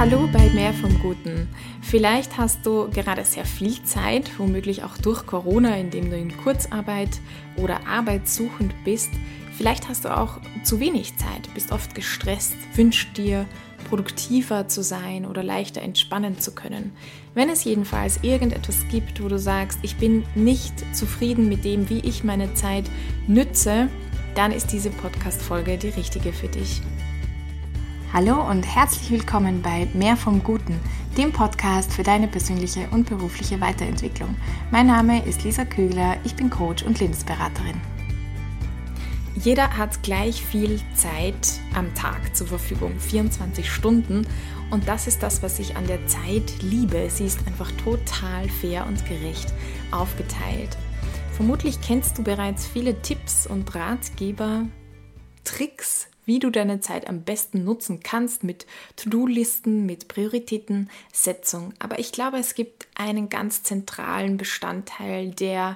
Hallo 0.00 0.26
bei 0.32 0.48
Mehr 0.54 0.72
vom 0.72 0.98
Guten. 0.98 1.46
Vielleicht 1.82 2.38
hast 2.38 2.64
du 2.64 2.88
gerade 2.88 3.22
sehr 3.22 3.44
viel 3.44 3.82
Zeit, 3.82 4.30
womöglich 4.38 4.82
auch 4.82 4.96
durch 4.96 5.26
Corona, 5.26 5.76
indem 5.76 6.08
du 6.08 6.16
in 6.16 6.34
Kurzarbeit 6.38 7.20
oder 7.56 7.86
arbeitssuchend 7.86 8.72
bist. 8.82 9.10
Vielleicht 9.58 9.90
hast 9.90 10.06
du 10.06 10.16
auch 10.16 10.40
zu 10.64 10.80
wenig 10.80 11.18
Zeit, 11.18 11.52
bist 11.52 11.70
oft 11.70 11.94
gestresst, 11.94 12.54
wünschst 12.76 13.14
dir, 13.18 13.44
produktiver 13.90 14.68
zu 14.68 14.82
sein 14.82 15.26
oder 15.26 15.42
leichter 15.42 15.82
entspannen 15.82 16.38
zu 16.38 16.54
können. 16.54 16.92
Wenn 17.34 17.50
es 17.50 17.64
jedenfalls 17.64 18.20
irgendetwas 18.22 18.88
gibt, 18.90 19.22
wo 19.22 19.28
du 19.28 19.38
sagst, 19.38 19.80
ich 19.82 19.96
bin 19.96 20.24
nicht 20.34 20.96
zufrieden 20.96 21.50
mit 21.50 21.66
dem, 21.66 21.90
wie 21.90 22.00
ich 22.00 22.24
meine 22.24 22.54
Zeit 22.54 22.86
nütze, 23.26 23.88
dann 24.34 24.50
ist 24.50 24.72
diese 24.72 24.88
Podcast-Folge 24.88 25.76
die 25.76 25.88
richtige 25.88 26.32
für 26.32 26.48
dich. 26.48 26.80
Hallo 28.12 28.44
und 28.50 28.64
herzlich 28.64 29.08
willkommen 29.12 29.62
bei 29.62 29.86
Mehr 29.94 30.16
vom 30.16 30.42
Guten, 30.42 30.80
dem 31.16 31.30
Podcast 31.30 31.92
für 31.92 32.02
deine 32.02 32.26
persönliche 32.26 32.88
und 32.90 33.08
berufliche 33.08 33.60
Weiterentwicklung. 33.60 34.34
Mein 34.72 34.88
Name 34.88 35.24
ist 35.24 35.44
Lisa 35.44 35.64
Kügler, 35.64 36.16
ich 36.24 36.34
bin 36.34 36.50
Coach 36.50 36.82
und 36.82 36.98
Lebensberaterin. 36.98 37.80
Jeder 39.36 39.76
hat 39.76 40.02
gleich 40.02 40.44
viel 40.44 40.80
Zeit 40.92 41.60
am 41.72 41.94
Tag 41.94 42.34
zur 42.34 42.48
Verfügung, 42.48 42.98
24 42.98 43.70
Stunden. 43.70 44.26
Und 44.72 44.88
das 44.88 45.06
ist 45.06 45.22
das, 45.22 45.40
was 45.44 45.60
ich 45.60 45.76
an 45.76 45.86
der 45.86 46.04
Zeit 46.08 46.62
liebe. 46.62 47.08
Sie 47.10 47.26
ist 47.26 47.46
einfach 47.46 47.70
total 47.84 48.48
fair 48.48 48.88
und 48.88 49.06
gerecht 49.06 49.54
aufgeteilt. 49.92 50.76
Vermutlich 51.30 51.80
kennst 51.80 52.18
du 52.18 52.24
bereits 52.24 52.66
viele 52.66 53.00
Tipps 53.02 53.46
und 53.46 53.72
Ratgeber, 53.72 54.64
Tricks, 55.44 56.08
wie 56.30 56.38
du 56.38 56.50
deine 56.50 56.78
Zeit 56.78 57.08
am 57.08 57.22
besten 57.24 57.64
nutzen 57.64 58.04
kannst 58.04 58.44
mit 58.44 58.64
To-Do-Listen, 58.94 59.84
mit 59.84 60.06
Prioritätensetzung. 60.06 61.74
Aber 61.80 61.98
ich 61.98 62.12
glaube, 62.12 62.38
es 62.38 62.54
gibt 62.54 62.86
einen 62.94 63.28
ganz 63.28 63.64
zentralen 63.64 64.36
Bestandteil, 64.36 65.32
der 65.32 65.74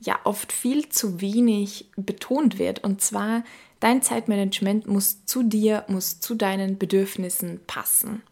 ja 0.00 0.18
oft 0.24 0.50
viel 0.50 0.88
zu 0.88 1.20
wenig 1.20 1.86
betont 1.94 2.58
wird. 2.58 2.82
Und 2.82 3.00
zwar, 3.02 3.44
dein 3.78 4.02
Zeitmanagement 4.02 4.88
muss 4.88 5.24
zu 5.26 5.44
dir, 5.44 5.84
muss 5.86 6.18
zu 6.18 6.34
deinen 6.34 6.76
Bedürfnissen 6.76 7.60
passen. 7.68 8.22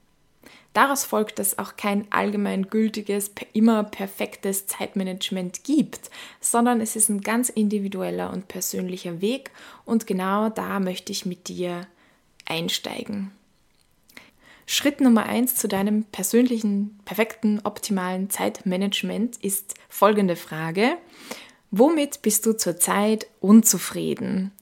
Daraus 0.76 1.06
folgt, 1.06 1.38
dass 1.38 1.58
auch 1.58 1.76
kein 1.78 2.06
allgemeingültiges, 2.12 3.30
immer 3.54 3.82
perfektes 3.82 4.66
Zeitmanagement 4.66 5.64
gibt, 5.64 6.10
sondern 6.38 6.82
es 6.82 6.96
ist 6.96 7.08
ein 7.08 7.22
ganz 7.22 7.48
individueller 7.48 8.30
und 8.30 8.46
persönlicher 8.46 9.22
Weg 9.22 9.52
und 9.86 10.06
genau 10.06 10.50
da 10.50 10.78
möchte 10.78 11.12
ich 11.12 11.24
mit 11.24 11.48
dir 11.48 11.86
einsteigen. 12.44 13.32
Schritt 14.66 15.00
Nummer 15.00 15.24
eins 15.24 15.54
zu 15.54 15.66
deinem 15.66 16.04
persönlichen, 16.04 17.00
perfekten, 17.06 17.62
optimalen 17.64 18.28
Zeitmanagement 18.28 19.38
ist 19.38 19.76
folgende 19.88 20.36
Frage. 20.36 20.98
Womit 21.70 22.20
bist 22.20 22.44
du 22.44 22.54
zurzeit 22.54 23.26
unzufrieden? 23.40 24.52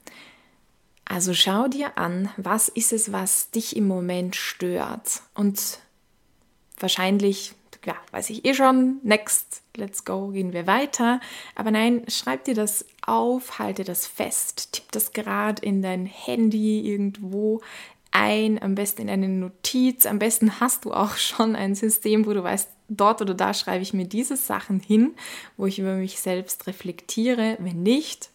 Also 1.03 1.33
schau 1.33 1.67
dir 1.67 1.97
an, 1.97 2.29
was 2.37 2.69
ist 2.69 2.93
es, 2.93 3.11
was 3.11 3.51
dich 3.51 3.75
im 3.75 3.85
Moment 3.85 4.37
stört 4.37 5.21
und 5.33 5.79
wahrscheinlich, 6.79 7.53
ja, 7.85 7.95
weiß 8.11 8.29
ich 8.29 8.45
eh 8.45 8.53
schon, 8.53 8.99
next, 9.03 9.61
let's 9.75 10.05
go, 10.05 10.29
gehen 10.29 10.53
wir 10.53 10.67
weiter. 10.67 11.19
Aber 11.55 11.71
nein, 11.71 12.03
schreib 12.07 12.45
dir 12.45 12.55
das 12.55 12.85
auf, 13.05 13.59
halte 13.59 13.83
das 13.83 14.07
fest, 14.07 14.73
tipp 14.73 14.91
das 14.91 15.13
gerade 15.13 15.61
in 15.61 15.81
dein 15.81 16.05
Handy 16.05 16.81
irgendwo 16.81 17.61
ein, 18.11 18.61
am 18.61 18.75
besten 18.75 19.03
in 19.03 19.09
eine 19.09 19.27
Notiz. 19.27 20.05
Am 20.05 20.19
besten 20.19 20.59
hast 20.59 20.85
du 20.85 20.93
auch 20.93 21.17
schon 21.17 21.55
ein 21.55 21.75
System, 21.75 22.25
wo 22.25 22.33
du 22.33 22.43
weißt, 22.43 22.69
dort 22.87 23.21
oder 23.21 23.33
da 23.33 23.53
schreibe 23.53 23.83
ich 23.83 23.93
mir 23.93 24.05
diese 24.05 24.37
Sachen 24.37 24.79
hin, 24.79 25.15
wo 25.57 25.65
ich 25.65 25.79
über 25.79 25.95
mich 25.95 26.19
selbst 26.19 26.67
reflektiere. 26.67 27.57
Wenn 27.59 27.83
nicht, 27.83 28.29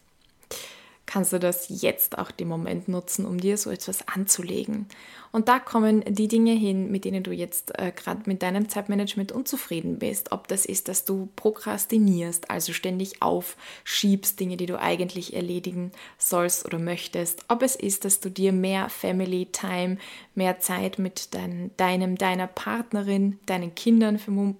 kannst 1.11 1.33
du 1.33 1.39
das 1.39 1.65
jetzt 1.67 2.17
auch 2.17 2.31
den 2.31 2.47
Moment 2.47 2.87
nutzen, 2.87 3.25
um 3.25 3.37
dir 3.37 3.57
so 3.57 3.69
etwas 3.69 4.07
anzulegen. 4.07 4.87
Und 5.33 5.49
da 5.49 5.59
kommen 5.59 6.05
die 6.07 6.29
Dinge 6.29 6.53
hin, 6.53 6.89
mit 6.89 7.03
denen 7.03 7.21
du 7.21 7.31
jetzt 7.31 7.77
äh, 7.77 7.91
gerade 7.93 8.21
mit 8.27 8.41
deinem 8.41 8.69
Zeitmanagement 8.69 9.33
unzufrieden 9.33 9.99
bist. 9.99 10.31
Ob 10.31 10.47
das 10.47 10.65
ist, 10.65 10.87
dass 10.87 11.03
du 11.03 11.27
prokrastinierst, 11.35 12.49
also 12.49 12.71
ständig 12.71 13.21
aufschiebst 13.21 14.39
Dinge, 14.39 14.55
die 14.55 14.67
du 14.67 14.79
eigentlich 14.79 15.33
erledigen 15.33 15.91
sollst 16.17 16.65
oder 16.65 16.79
möchtest. 16.79 17.43
Ob 17.49 17.61
es 17.61 17.75
ist, 17.75 18.05
dass 18.05 18.21
du 18.21 18.29
dir 18.29 18.53
mehr 18.53 18.87
Family 18.87 19.47
Time, 19.51 19.97
mehr 20.33 20.59
Zeit 20.59 20.97
mit 20.97 21.33
dein, 21.33 21.71
deinem, 21.75 22.17
deiner 22.17 22.47
Partnerin, 22.47 23.37
deinen 23.47 23.75
Kindern 23.75 24.17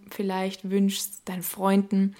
vielleicht 0.09 0.69
wünschst, 0.69 1.21
deinen 1.29 1.43
Freunden 1.43 2.15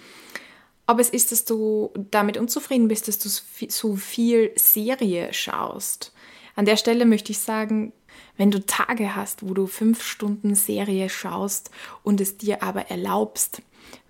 ob 0.92 1.00
es 1.00 1.10
ist, 1.10 1.32
dass 1.32 1.46
du 1.46 1.92
damit 2.12 2.38
unzufrieden 2.38 2.88
bist, 2.88 3.08
dass 3.08 3.18
du 3.18 3.30
so 3.70 3.96
viel 3.96 4.52
Serie 4.56 5.34
schaust. 5.34 6.14
An 6.56 6.66
der 6.66 6.78
Stelle 6.78 7.06
möchte 7.06 7.32
ich 7.32 7.40
sagen, 7.40 7.94
wenn 8.38 8.52
du 8.52 8.66
Tage 8.66 9.16
hast, 9.16 9.48
wo 9.48 9.54
du 9.54 9.68
fünf 9.68 10.04
Stunden 10.04 10.54
Serie 10.54 11.10
schaust 11.10 11.72
und 12.04 12.20
es 12.20 12.38
dir 12.38 12.62
aber 12.62 12.90
erlaubst, 12.90 13.62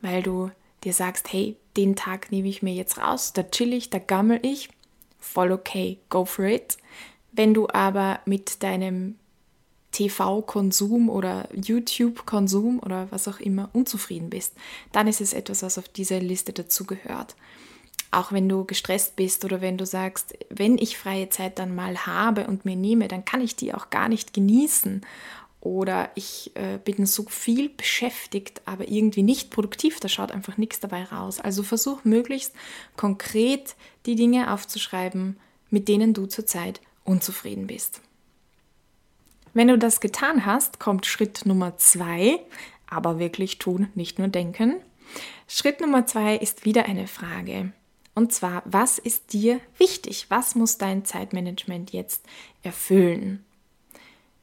weil 0.01 0.23
du 0.23 0.51
dir 0.83 0.93
sagst, 0.93 1.31
hey, 1.31 1.55
den 1.77 1.95
Tag 1.95 2.31
nehme 2.31 2.47
ich 2.47 2.63
mir 2.63 2.73
jetzt 2.73 2.97
raus, 2.97 3.33
da 3.33 3.43
chill 3.43 3.73
ich, 3.73 3.89
da 3.89 3.99
gammel 3.99 4.39
ich, 4.41 4.69
voll 5.19 5.51
okay, 5.51 5.99
go 6.09 6.25
for 6.25 6.45
it. 6.45 6.77
Wenn 7.31 7.53
du 7.53 7.69
aber 7.69 8.19
mit 8.25 8.63
deinem 8.63 9.17
TV-Konsum 9.91 11.09
oder 11.09 11.47
YouTube-Konsum 11.53 12.79
oder 12.79 13.07
was 13.11 13.27
auch 13.27 13.39
immer 13.39 13.69
unzufrieden 13.73 14.29
bist, 14.29 14.53
dann 14.91 15.07
ist 15.07 15.21
es 15.21 15.33
etwas, 15.33 15.63
was 15.63 15.77
auf 15.77 15.89
diese 15.89 16.19
Liste 16.19 16.53
dazugehört. 16.53 17.35
Auch 18.09 18.31
wenn 18.33 18.49
du 18.49 18.65
gestresst 18.65 19.15
bist 19.15 19.45
oder 19.45 19.61
wenn 19.61 19.77
du 19.77 19.85
sagst, 19.85 20.37
wenn 20.49 20.77
ich 20.77 20.97
freie 20.97 21.29
Zeit 21.29 21.59
dann 21.59 21.73
mal 21.73 22.05
habe 22.05 22.47
und 22.47 22.65
mir 22.65 22.75
nehme, 22.75 23.07
dann 23.07 23.23
kann 23.23 23.39
ich 23.41 23.55
die 23.55 23.73
auch 23.73 23.89
gar 23.89 24.09
nicht 24.09 24.33
genießen. 24.33 25.01
Oder 25.61 26.09
ich 26.15 26.51
äh, 26.55 26.79
bin 26.83 27.05
so 27.05 27.23
viel 27.29 27.69
beschäftigt, 27.69 28.63
aber 28.65 28.89
irgendwie 28.89 29.21
nicht 29.21 29.51
produktiv, 29.51 29.99
da 29.99 30.09
schaut 30.09 30.31
einfach 30.31 30.57
nichts 30.57 30.79
dabei 30.79 31.03
raus. 31.03 31.39
Also 31.39 31.61
versuch 31.63 32.03
möglichst 32.03 32.53
konkret 32.97 33.75
die 34.07 34.15
Dinge 34.15 34.51
aufzuschreiben, 34.51 35.37
mit 35.69 35.87
denen 35.87 36.13
du 36.13 36.25
zurzeit 36.25 36.81
unzufrieden 37.05 37.67
bist. 37.67 38.01
Wenn 39.53 39.67
du 39.67 39.77
das 39.77 39.99
getan 39.99 40.45
hast, 40.45 40.79
kommt 40.79 41.05
Schritt 41.05 41.45
Nummer 41.45 41.77
zwei, 41.77 42.39
aber 42.89 43.19
wirklich 43.19 43.57
tun, 43.57 43.89
nicht 43.95 44.19
nur 44.19 44.27
denken. 44.27 44.75
Schritt 45.47 45.81
Nummer 45.81 46.05
zwei 46.05 46.35
ist 46.35 46.65
wieder 46.65 46.85
eine 46.85 47.07
Frage. 47.07 47.73
Und 48.13 48.33
zwar, 48.33 48.61
was 48.65 48.97
ist 48.97 49.33
dir 49.33 49.59
wichtig? 49.77 50.27
Was 50.29 50.55
muss 50.55 50.77
dein 50.77 51.05
Zeitmanagement 51.05 51.91
jetzt 51.91 52.25
erfüllen? 52.63 53.45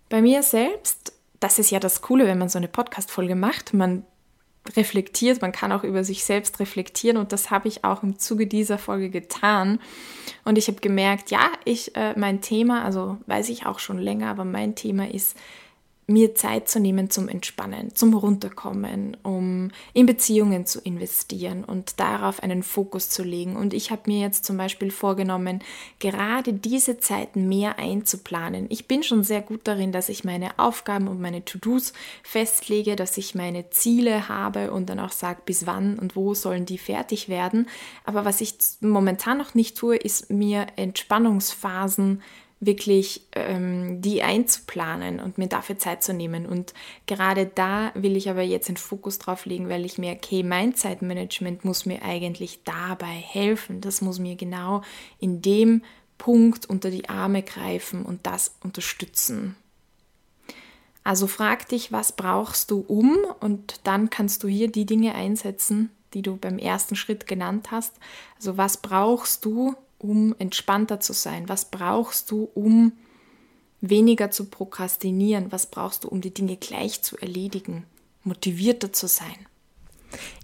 Bei 0.09 0.23
mir 0.23 0.43
selbst, 0.43 1.13
das 1.41 1.59
ist 1.59 1.71
ja 1.71 1.79
das 1.79 2.01
Coole, 2.01 2.27
wenn 2.27 2.39
man 2.39 2.49
so 2.49 2.59
eine 2.59 2.69
Podcast-Folge 2.69 3.35
macht. 3.35 3.75
Man 3.75 4.05
reflektiert, 4.77 5.41
man 5.41 5.53
kann 5.53 5.73
auch 5.73 5.85
über 5.85 6.05
sich 6.05 6.25
selbst 6.25 6.61
reflektieren 6.61 7.17
und 7.17 7.33
das 7.33 7.51
habe 7.51 7.69
ich 7.69 7.85
auch 7.85 8.03
im 8.03 8.19
Zuge 8.19 8.47
dieser 8.47 8.79
Folge 8.79 9.11
getan. 9.11 9.81
Und 10.45 10.59
ich 10.59 10.69
habe 10.69 10.81
gemerkt, 10.81 11.31
ja, 11.31 11.51
ich, 11.65 11.97
äh, 11.97 12.19
mein 12.19 12.41
Thema, 12.41 12.85
also 12.85 13.19
weiß 13.27 13.49
ich 13.49 13.67
auch 13.67 13.79
schon 13.79 13.99
länger, 13.99 14.29
aber 14.29 14.45
mein 14.45 14.75
Thema 14.75 15.11
ist 15.11 15.37
mir 16.11 16.35
Zeit 16.35 16.71
zu 16.71 16.81
nehmen 16.81 17.11
zum 17.11 17.29
Entspannen, 17.29 17.95
zum 17.95 18.15
Runterkommen, 18.15 19.17
um 19.23 19.71
in 19.93 20.07
Beziehungen 20.07 20.65
zu 20.65 20.81
investieren 20.81 21.65
und 21.65 22.01
darauf 22.01 22.43
einen 22.43 22.63
Fokus 22.63 23.11
zu 23.11 23.23
legen. 23.23 23.57
Und 23.57 23.75
ich 23.75 23.91
habe 23.91 24.03
mir 24.07 24.19
jetzt 24.19 24.47
zum 24.47 24.57
Beispiel 24.57 24.91
vorgenommen, 24.91 25.63
gerade 25.99 26.55
diese 26.55 26.99
Zeit 26.99 27.37
mehr 27.37 27.79
einzuplanen. 27.79 28.67
Ich 28.71 28.89
bin 28.89 29.03
schon 29.03 29.23
sehr 29.23 29.43
gut 29.43 29.61
darin, 29.65 29.93
dass 29.93 30.09
ich 30.09 30.25
meine 30.25 30.59
Aufgaben 30.59 31.09
und 31.09 31.21
meine 31.21 31.45
To-Dos 31.45 31.93
festlege, 32.23 32.97
dass 32.97 33.19
ich 33.19 33.35
meine 33.35 33.69
Ziele 33.69 34.31
habe 34.31 34.73
und 34.73 34.89
dann 34.89 35.01
auch 35.01 35.13
sage, 35.13 35.43
bis 35.45 35.67
wann 35.67 35.99
und 35.99 36.17
wo 36.17 36.33
sollen 36.33 36.65
die 36.65 36.79
fertig 36.79 37.29
werden. 37.29 37.69
Aber 38.05 38.25
was 38.25 38.41
ich 38.41 38.55
momentan 38.81 39.37
noch 39.37 39.55
nicht 39.55 39.77
tue, 39.77 39.97
ist 39.97 40.31
mir 40.31 40.69
Entspannungsphasen 40.77 42.23
wirklich 42.61 43.27
ähm, 43.33 44.01
die 44.01 44.23
einzuplanen 44.23 45.21
und 45.21 45.39
mir 45.39 45.47
dafür 45.47 45.79
Zeit 45.79 46.03
zu 46.03 46.13
nehmen. 46.13 46.47
Und 46.47 46.75
gerade 47.07 47.47
da 47.47 47.93
will 47.95 48.17
ich 48.17 48.29
aber 48.29 48.43
jetzt 48.43 48.69
den 48.69 48.77
Fokus 48.77 49.19
drauf 49.19 49.47
legen, 49.47 49.69
weil 49.69 49.85
ich 49.85 49.99
merke, 49.99 50.27
okay, 50.27 50.43
mein 50.43 50.75
Zeitmanagement 50.75 51.65
muss 51.65 51.87
mir 51.87 52.03
eigentlich 52.03 52.61
dabei 52.65 53.07
helfen. 53.07 53.81
Das 53.81 54.01
muss 54.01 54.19
mir 54.19 54.35
genau 54.35 54.83
in 55.21 55.41
dem 55.41 55.83
Punkt 56.19 56.67
unter 56.67 56.91
die 56.91 57.09
Arme 57.09 57.43
greifen 57.43 58.05
und 58.05 58.27
das 58.27 58.57
unterstützen. 58.63 59.57
Also 61.05 61.27
frag 61.27 61.69
dich, 61.69 61.93
was 61.93 62.13
brauchst 62.13 62.71
du 62.71 62.81
um 62.81 63.17
und 63.41 63.81
dann 63.85 64.11
kannst 64.11 64.43
du 64.43 64.49
hier 64.49 64.71
die 64.71 64.85
Dinge 64.85 65.15
einsetzen, 65.15 65.91
die 66.13 66.23
du 66.23 66.37
beim 66.37 66.59
ersten 66.59 66.97
Schritt 66.97 67.27
genannt 67.27 67.71
hast. 67.71 67.95
Also 68.37 68.59
was 68.59 68.79
brauchst 68.79 69.45
du, 69.45 69.75
um 69.99 70.35
entspannter 70.39 71.01
zu 71.01 71.13
sein? 71.13 71.49
Was 71.49 71.67
brauchst 71.67 72.31
du, 72.31 72.49
um 72.55 72.93
weniger 73.81 74.31
zu 74.31 74.47
prokrastinieren? 74.47 75.53
Was 75.53 75.67
brauchst 75.67 76.05
du, 76.05 76.09
um 76.09 76.21
die 76.21 76.35
Dinge 76.35 76.57
gleich 76.57 77.03
zu 77.03 77.17
erledigen? 77.17 77.85
Motivierter 78.25 78.93
zu 78.93 79.07
sein. 79.07 79.47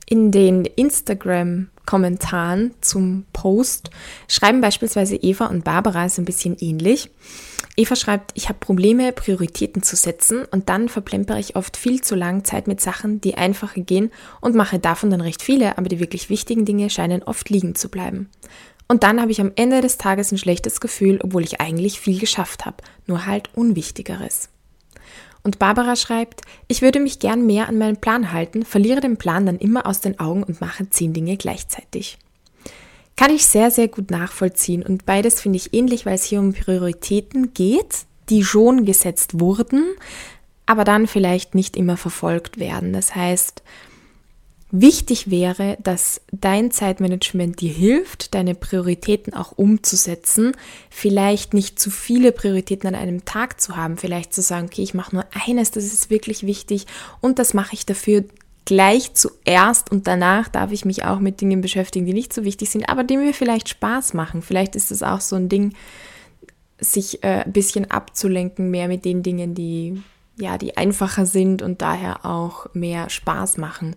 In 0.07 0.31
den 0.31 0.67
Instagram-Kommentaren 0.67 2.75
zum 2.81 3.25
Post 3.33 3.91
schreiben 4.29 4.61
beispielsweise 4.61 5.17
Eva 5.17 5.47
und 5.47 5.65
Barbara 5.65 6.09
so 6.09 6.21
ein 6.21 6.27
bisschen 6.27 6.57
ähnlich. 6.61 7.11
Eva 7.77 7.97
schreibt, 7.97 8.31
ich 8.35 8.49
habe 8.49 8.61
Probleme, 8.61 9.11
Prioritäten 9.13 9.83
zu 9.83 9.97
setzen 9.97 10.45
und 10.51 10.69
dann 10.69 10.89
verplempere 10.89 11.41
ich 11.41 11.57
oft 11.57 11.77
viel 11.77 12.03
zu 12.03 12.15
lang 12.15 12.45
Zeit 12.45 12.69
mit 12.69 12.81
Sachen, 12.81 13.21
die 13.21 13.35
einfacher 13.35 13.81
gehen 13.81 14.13
und 14.41 14.55
mache 14.55 14.79
davon 14.79 15.11
dann 15.11 15.21
recht 15.21 15.43
viele, 15.43 15.77
aber 15.77 15.89
die 15.89 15.99
wirklich 15.99 16.31
wichtigen 16.31 16.65
Dinge 16.65 16.89
scheinen 16.91 17.25
oft 17.25 17.51
liegen 17.51 17.75
zu 17.75 17.89
bleiben. 17.89 18.31
Und 18.89 19.03
dann 19.03 19.21
habe 19.21 19.33
ich 19.33 19.41
am 19.41 19.53
Ende 19.57 19.81
des 19.81 19.99
Tages 19.99 20.31
ein 20.31 20.39
schlechtes 20.39 20.81
Gefühl, 20.81 21.19
obwohl 21.23 21.43
ich 21.43 21.61
eigentlich 21.61 22.01
viel 22.01 22.19
geschafft 22.19 22.67
habe, 22.67 22.77
nur 23.07 23.27
halt 23.27 23.51
Unwichtigeres. 23.55 24.51
Und 25.43 25.59
Barbara 25.59 25.95
schreibt, 25.95 26.41
ich 26.69 26.81
würde 26.81 27.01
mich 27.01 27.19
gern 27.19 27.47
mehr 27.47 27.69
an 27.69 27.77
meinen 27.77 28.01
Plan 28.01 28.33
halten, 28.33 28.65
verliere 28.65 29.01
den 29.01 29.19
Plan 29.19 29.45
dann 29.47 29.59
immer 29.59 29.87
aus 29.87 30.01
den 30.01 30.19
Augen 30.19 30.43
und 30.43 30.61
mache 30.61 30.89
zehn 30.89 31.13
Dinge 31.13 31.37
gleichzeitig. 31.37 32.19
Kann 33.17 33.31
ich 33.31 33.47
sehr, 33.47 33.71
sehr 33.71 33.89
gut 33.89 34.11
nachvollziehen 34.11 34.83
und 34.83 35.07
beides 35.07 35.41
finde 35.41 35.59
ich 35.59 35.75
ähnlich, 35.75 36.07
weil 36.07 36.15
es 36.15 36.25
hier 36.25 36.41
um 36.41 36.53
Prioritäten 36.53 37.53
geht, 37.55 38.07
die 38.31 38.43
schon 38.43 38.87
gesetzt 38.87 39.39
wurden, 39.39 39.85
aber 40.67 40.85
dann 40.85 41.07
vielleicht 41.07 41.55
nicht 41.55 41.77
immer 41.77 41.97
verfolgt 41.97 42.59
werden. 42.59 42.93
Das 42.93 43.15
heißt, 43.15 43.63
Wichtig 44.77 45.31
wäre, 45.31 45.79
dass 45.85 46.21
dein 46.33 46.73
Zeitmanagement 46.73 47.61
dir 47.61 47.73
hilft, 47.73 48.35
deine 48.35 48.57
Prioritäten 48.57 49.33
auch 49.33 49.53
umzusetzen. 49.53 50.51
Vielleicht 50.91 51.55
nicht 51.55 51.79
zu 51.79 51.93
viele 51.93 52.33
Prioritäten 52.33 52.89
an 52.89 52.97
einem 52.97 53.25
Tag 53.25 53.61
zu 53.61 53.77
haben. 53.77 53.99
Vielleicht 53.99 54.35
zu 54.35 54.43
sagen, 54.43 54.67
okay, 54.67 54.83
ich 54.83 54.93
mache 54.93 55.15
nur 55.15 55.27
eines, 55.47 55.71
das 55.71 55.85
ist 55.85 56.11
wirklich 56.11 56.45
wichtig 56.45 56.87
und 57.21 57.39
das 57.39 57.55
mache 57.55 57.75
ich 57.75 57.87
dafür 57.87 58.25
gleich 58.65 59.15
zuerst 59.15 59.93
und 59.93 60.09
danach 60.09 60.49
darf 60.49 60.73
ich 60.73 60.85
mich 60.85 61.05
auch 61.05 61.21
mit 61.21 61.41
Dingen 61.41 61.61
beschäftigen, 61.61 62.05
die 62.05 62.13
nicht 62.13 62.33
so 62.33 62.43
wichtig 62.43 62.69
sind, 62.71 62.89
aber 62.89 63.05
die 63.05 63.17
mir 63.17 63.33
vielleicht 63.33 63.69
Spaß 63.69 64.13
machen. 64.13 64.43
Vielleicht 64.43 64.75
ist 64.75 64.91
es 64.91 65.05
auch 65.05 65.21
so 65.21 65.37
ein 65.37 65.49
Ding, 65.49 65.75
sich 66.81 67.23
äh, 67.23 67.45
ein 67.45 67.53
bisschen 67.53 67.93
abzulenken, 67.93 68.73
mehr 68.73 68.89
mit 68.89 69.05
den 69.05 69.23
Dingen, 69.23 69.55
die 69.55 70.03
ja, 70.37 70.59
die 70.59 70.77
einfacher 70.77 71.27
sind 71.27 71.63
und 71.63 71.81
daher 71.81 72.25
auch 72.25 72.67
mehr 72.75 73.09
Spaß 73.09 73.57
machen. 73.57 73.95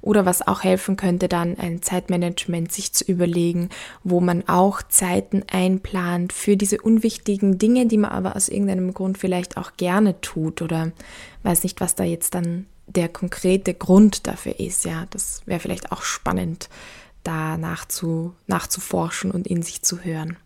Oder 0.00 0.24
was 0.24 0.46
auch 0.46 0.62
helfen 0.62 0.96
könnte, 0.96 1.28
dann 1.28 1.58
ein 1.58 1.82
Zeitmanagement 1.82 2.72
sich 2.72 2.92
zu 2.92 3.04
überlegen, 3.04 3.68
wo 4.02 4.20
man 4.20 4.48
auch 4.48 4.82
Zeiten 4.82 5.42
einplant 5.50 6.32
für 6.32 6.56
diese 6.56 6.80
unwichtigen 6.80 7.58
Dinge, 7.58 7.86
die 7.86 7.98
man 7.98 8.12
aber 8.12 8.34
aus 8.34 8.48
irgendeinem 8.48 8.94
Grund 8.94 9.18
vielleicht 9.18 9.56
auch 9.56 9.72
gerne 9.76 10.20
tut 10.20 10.62
oder 10.62 10.92
weiß 11.42 11.62
nicht, 11.64 11.80
was 11.80 11.94
da 11.94 12.04
jetzt 12.04 12.34
dann 12.34 12.66
der 12.86 13.08
konkrete 13.08 13.74
Grund 13.74 14.26
dafür 14.26 14.58
ist. 14.58 14.84
Ja, 14.84 15.06
das 15.10 15.42
wäre 15.44 15.60
vielleicht 15.60 15.92
auch 15.92 16.02
spannend, 16.02 16.68
da 17.22 17.56
nachzu, 17.58 18.34
nachzuforschen 18.46 19.30
und 19.30 19.46
in 19.46 19.62
sich 19.62 19.82
zu 19.82 20.00
hören. 20.00 20.38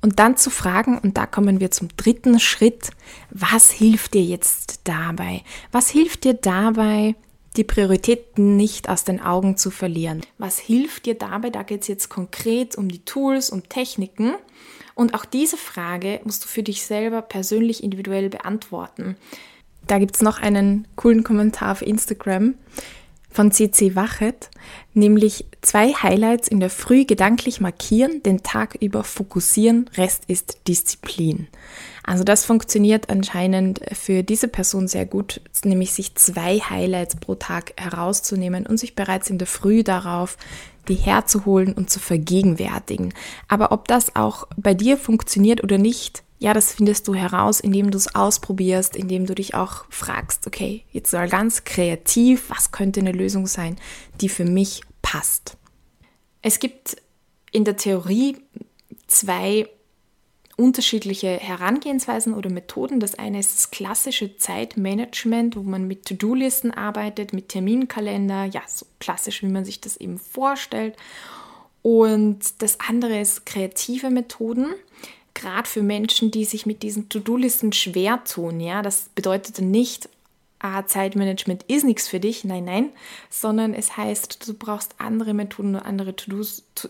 Und 0.00 0.18
dann 0.18 0.36
zu 0.36 0.50
fragen, 0.50 0.98
und 0.98 1.16
da 1.16 1.26
kommen 1.26 1.60
wir 1.60 1.70
zum 1.70 1.88
dritten 1.96 2.38
Schritt, 2.38 2.90
was 3.30 3.70
hilft 3.70 4.14
dir 4.14 4.22
jetzt 4.22 4.80
dabei? 4.84 5.42
Was 5.72 5.88
hilft 5.88 6.24
dir 6.24 6.34
dabei, 6.34 7.14
die 7.56 7.64
Prioritäten 7.64 8.56
nicht 8.56 8.88
aus 8.88 9.04
den 9.04 9.20
Augen 9.20 9.56
zu 9.56 9.70
verlieren? 9.70 10.20
Was 10.38 10.58
hilft 10.58 11.06
dir 11.06 11.14
dabei? 11.14 11.50
Da 11.50 11.62
geht 11.62 11.82
es 11.82 11.88
jetzt 11.88 12.08
konkret 12.08 12.76
um 12.76 12.88
die 12.88 13.04
Tools, 13.04 13.50
um 13.50 13.68
Techniken. 13.68 14.34
Und 14.94 15.14
auch 15.14 15.24
diese 15.24 15.56
Frage 15.56 16.20
musst 16.24 16.44
du 16.44 16.48
für 16.48 16.62
dich 16.62 16.84
selber 16.84 17.22
persönlich 17.22 17.82
individuell 17.82 18.28
beantworten. 18.28 19.16
Da 19.86 19.98
gibt 19.98 20.16
es 20.16 20.22
noch 20.22 20.40
einen 20.40 20.86
coolen 20.96 21.24
Kommentar 21.24 21.72
auf 21.72 21.82
Instagram 21.82 22.54
von 23.34 23.50
CC 23.50 23.96
Wachet, 23.96 24.48
nämlich 24.94 25.44
zwei 25.60 25.92
Highlights 25.92 26.46
in 26.46 26.60
der 26.60 26.70
Früh 26.70 27.04
gedanklich 27.04 27.60
markieren, 27.60 28.22
den 28.22 28.44
Tag 28.44 28.76
über 28.80 29.02
fokussieren, 29.02 29.90
Rest 29.96 30.22
ist 30.28 30.68
Disziplin. 30.68 31.48
Also 32.04 32.22
das 32.22 32.44
funktioniert 32.44 33.10
anscheinend 33.10 33.80
für 33.92 34.22
diese 34.22 34.46
Person 34.46 34.86
sehr 34.86 35.04
gut, 35.04 35.40
nämlich 35.64 35.92
sich 35.92 36.14
zwei 36.14 36.60
Highlights 36.60 37.16
pro 37.16 37.34
Tag 37.34 37.72
herauszunehmen 37.76 38.66
und 38.66 38.78
sich 38.78 38.94
bereits 38.94 39.30
in 39.30 39.38
der 39.38 39.48
Früh 39.48 39.82
darauf 39.82 40.36
die 40.88 40.94
herzuholen 40.94 41.72
und 41.72 41.90
zu 41.90 42.00
vergegenwärtigen. 42.00 43.14
Aber 43.48 43.72
ob 43.72 43.88
das 43.88 44.16
auch 44.16 44.46
bei 44.56 44.74
dir 44.74 44.96
funktioniert 44.96 45.62
oder 45.62 45.78
nicht, 45.78 46.22
ja, 46.38 46.52
das 46.52 46.74
findest 46.74 47.08
du 47.08 47.14
heraus, 47.14 47.60
indem 47.60 47.90
du 47.90 47.96
es 47.96 48.14
ausprobierst, 48.14 48.96
indem 48.96 49.26
du 49.26 49.34
dich 49.34 49.54
auch 49.54 49.86
fragst, 49.88 50.46
okay, 50.46 50.84
jetzt 50.92 51.10
soll 51.10 51.28
ganz 51.28 51.64
kreativ, 51.64 52.50
was 52.50 52.70
könnte 52.70 53.00
eine 53.00 53.12
Lösung 53.12 53.46
sein, 53.46 53.76
die 54.20 54.28
für 54.28 54.44
mich 54.44 54.82
passt. 55.00 55.56
Es 56.42 56.58
gibt 56.58 56.96
in 57.50 57.64
der 57.64 57.76
Theorie 57.76 58.36
zwei 59.06 59.68
unterschiedliche 60.56 61.28
Herangehensweisen 61.28 62.34
oder 62.34 62.50
Methoden. 62.50 63.00
Das 63.00 63.18
eine 63.18 63.40
ist 63.40 63.54
das 63.54 63.70
klassische 63.70 64.36
Zeitmanagement, 64.36 65.56
wo 65.56 65.62
man 65.62 65.86
mit 65.86 66.06
To-Do-Listen 66.06 66.70
arbeitet, 66.70 67.32
mit 67.32 67.48
Terminkalender, 67.48 68.44
ja, 68.44 68.62
so 68.66 68.86
klassisch, 69.00 69.42
wie 69.42 69.48
man 69.48 69.64
sich 69.64 69.80
das 69.80 69.96
eben 69.96 70.18
vorstellt. 70.18 70.96
Und 71.82 72.62
das 72.62 72.78
andere 72.80 73.20
ist 73.20 73.44
kreative 73.44 74.10
Methoden 74.10 74.74
gerade 75.34 75.68
für 75.68 75.82
Menschen, 75.82 76.30
die 76.30 76.44
sich 76.44 76.64
mit 76.64 76.82
diesen 76.82 77.08
To-Do-Listen 77.08 77.72
schwer 77.72 78.22
tun, 78.24 78.60
ja, 78.60 78.82
das 78.82 79.10
bedeutet 79.14 79.60
nicht, 79.60 80.08
ah, 80.64 80.86
Zeitmanagement 80.86 81.62
ist 81.64 81.84
nichts 81.84 82.08
für 82.08 82.18
dich, 82.18 82.42
nein, 82.42 82.64
nein, 82.64 82.88
sondern 83.28 83.74
es 83.74 83.98
heißt, 83.98 84.48
du 84.48 84.54
brauchst 84.54 84.94
andere 84.98 85.34
Methoden 85.34 85.74
und 85.74 85.82
andere 85.82 86.14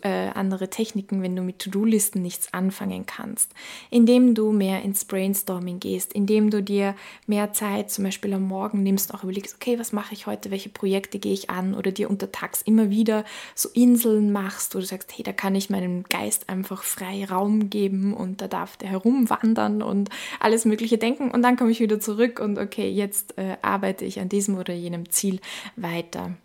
äh, 0.02 0.28
andere 0.28 0.70
Techniken, 0.70 1.22
wenn 1.22 1.34
du 1.34 1.42
mit 1.42 1.58
To-Do-Listen 1.58 2.22
nichts 2.22 2.54
anfangen 2.54 3.04
kannst. 3.04 3.50
Indem 3.90 4.34
du 4.34 4.52
mehr 4.52 4.82
ins 4.82 5.04
Brainstorming 5.04 5.80
gehst, 5.80 6.12
indem 6.12 6.50
du 6.50 6.62
dir 6.62 6.94
mehr 7.26 7.52
Zeit 7.52 7.90
zum 7.90 8.04
Beispiel 8.04 8.32
am 8.32 8.44
Morgen 8.44 8.84
nimmst, 8.84 9.12
auch 9.12 9.24
überlegst, 9.24 9.56
okay, 9.56 9.76
was 9.78 9.92
mache 9.92 10.14
ich 10.14 10.26
heute, 10.26 10.52
welche 10.52 10.68
Projekte 10.68 11.18
gehe 11.18 11.32
ich 11.34 11.50
an 11.50 11.74
oder 11.74 11.90
dir 11.90 12.08
untertags 12.08 12.62
immer 12.62 12.90
wieder 12.90 13.24
so 13.56 13.68
Inseln 13.70 14.30
machst, 14.30 14.74
wo 14.74 14.78
du 14.78 14.86
sagst, 14.86 15.16
hey, 15.16 15.24
da 15.24 15.32
kann 15.32 15.56
ich 15.56 15.68
meinem 15.68 16.04
Geist 16.04 16.48
einfach 16.48 16.84
frei 16.84 17.24
Raum 17.24 17.70
geben 17.70 18.14
und 18.14 18.40
da 18.40 18.46
darf 18.46 18.76
der 18.76 18.90
herumwandern 18.90 19.82
und 19.82 20.10
alles 20.38 20.64
Mögliche 20.64 20.96
denken 20.96 21.32
und 21.32 21.42
dann 21.42 21.56
komme 21.56 21.72
ich 21.72 21.80
wieder 21.80 21.98
zurück 21.98 22.38
und 22.38 22.56
okay, 22.58 22.88
jetzt 22.88 23.36
äh, 23.36 23.56
arbeite 23.64 24.05
ich 24.05 24.20
an 24.20 24.28
diesem 24.28 24.56
oder 24.56 24.74
jenem 24.74 25.10
Ziel 25.10 25.41
weiter. 25.77 26.36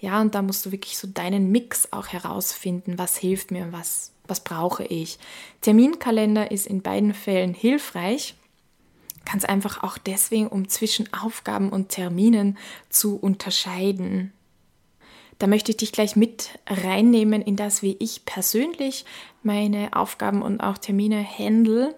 Ja, 0.00 0.20
und 0.20 0.34
da 0.34 0.42
musst 0.42 0.66
du 0.66 0.72
wirklich 0.72 0.98
so 0.98 1.08
deinen 1.08 1.50
Mix 1.50 1.92
auch 1.92 2.08
herausfinden, 2.08 2.98
was 2.98 3.16
hilft 3.16 3.50
mir 3.50 3.64
und 3.64 3.72
was, 3.72 4.12
was 4.26 4.40
brauche 4.40 4.84
ich. 4.84 5.18
Terminkalender 5.62 6.50
ist 6.50 6.66
in 6.66 6.82
beiden 6.82 7.14
Fällen 7.14 7.54
hilfreich. 7.54 8.34
Ganz 9.24 9.44
einfach 9.44 9.82
auch 9.82 9.96
deswegen, 9.96 10.48
um 10.48 10.68
zwischen 10.68 11.10
Aufgaben 11.14 11.70
und 11.70 11.88
Terminen 11.88 12.58
zu 12.90 13.16
unterscheiden. 13.16 14.32
Da 15.38 15.46
möchte 15.46 15.70
ich 15.70 15.78
dich 15.78 15.92
gleich 15.92 16.16
mit 16.16 16.50
reinnehmen 16.66 17.42
in 17.42 17.56
das, 17.56 17.82
wie 17.82 17.96
ich 17.98 18.24
persönlich 18.24 19.04
meine 19.42 19.96
Aufgaben 19.96 20.42
und 20.42 20.60
auch 20.60 20.78
Termine 20.78 21.26
handle. 21.26 21.94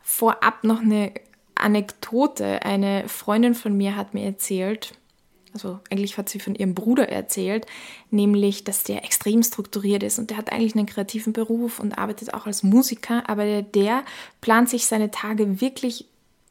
Vorab 0.00 0.64
noch 0.64 0.80
eine 0.80 1.12
Anekdote. 1.60 2.62
Eine 2.62 3.08
Freundin 3.08 3.54
von 3.54 3.76
mir 3.76 3.96
hat 3.96 4.14
mir 4.14 4.24
erzählt, 4.24 4.94
also 5.52 5.80
eigentlich 5.90 6.18
hat 6.18 6.28
sie 6.28 6.40
von 6.40 6.54
ihrem 6.54 6.74
Bruder 6.74 7.08
erzählt, 7.08 7.66
nämlich, 8.10 8.64
dass 8.64 8.84
der 8.84 9.04
extrem 9.04 9.42
strukturiert 9.42 10.02
ist 10.02 10.18
und 10.18 10.30
der 10.30 10.36
hat 10.36 10.52
eigentlich 10.52 10.76
einen 10.76 10.86
kreativen 10.86 11.32
Beruf 11.32 11.80
und 11.80 11.98
arbeitet 11.98 12.34
auch 12.34 12.46
als 12.46 12.62
Musiker, 12.62 13.28
aber 13.28 13.44
der, 13.44 13.62
der 13.62 14.04
plant 14.40 14.68
sich 14.68 14.86
seine 14.86 15.10
Tage 15.10 15.60
wirklich 15.60 16.06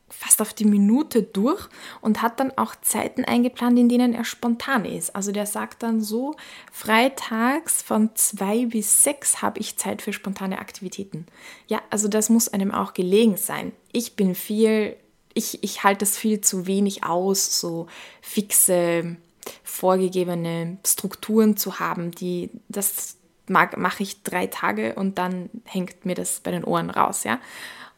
fast 0.09 0.41
auf 0.41 0.53
die 0.53 0.65
Minute 0.65 1.21
durch 1.23 1.67
und 2.01 2.21
hat 2.21 2.39
dann 2.39 2.57
auch 2.57 2.75
Zeiten 2.75 3.25
eingeplant, 3.25 3.77
in 3.77 3.89
denen 3.89 4.13
er 4.13 4.23
spontan 4.23 4.85
ist. 4.85 5.15
Also 5.15 5.31
der 5.31 5.45
sagt 5.45 5.83
dann 5.83 6.01
so, 6.01 6.35
freitags 6.71 7.81
von 7.81 8.11
zwei 8.15 8.65
bis 8.65 9.03
sechs 9.03 9.41
habe 9.41 9.59
ich 9.59 9.77
Zeit 9.77 10.01
für 10.01 10.13
spontane 10.13 10.59
Aktivitäten. 10.59 11.25
Ja, 11.67 11.81
also 11.89 12.07
das 12.07 12.29
muss 12.29 12.47
einem 12.49 12.71
auch 12.71 12.93
gelegen 12.93 13.37
sein. 13.37 13.73
Ich 13.91 14.15
bin 14.15 14.33
viel, 14.33 14.95
ich, 15.33 15.63
ich 15.63 15.83
halte 15.83 15.99
das 15.99 16.17
viel 16.17 16.41
zu 16.41 16.67
wenig 16.67 17.03
aus, 17.03 17.59
so 17.59 17.87
fixe, 18.21 19.17
vorgegebene 19.63 20.77
Strukturen 20.85 21.57
zu 21.57 21.79
haben, 21.79 22.11
die 22.11 22.49
das 22.69 23.17
mache 23.49 24.03
ich 24.03 24.23
drei 24.23 24.47
Tage 24.47 24.95
und 24.95 25.17
dann 25.17 25.49
hängt 25.63 26.05
mir 26.05 26.15
das 26.15 26.41
bei 26.41 26.51
den 26.51 26.65
Ohren 26.65 26.89
raus, 26.89 27.23
ja. 27.23 27.39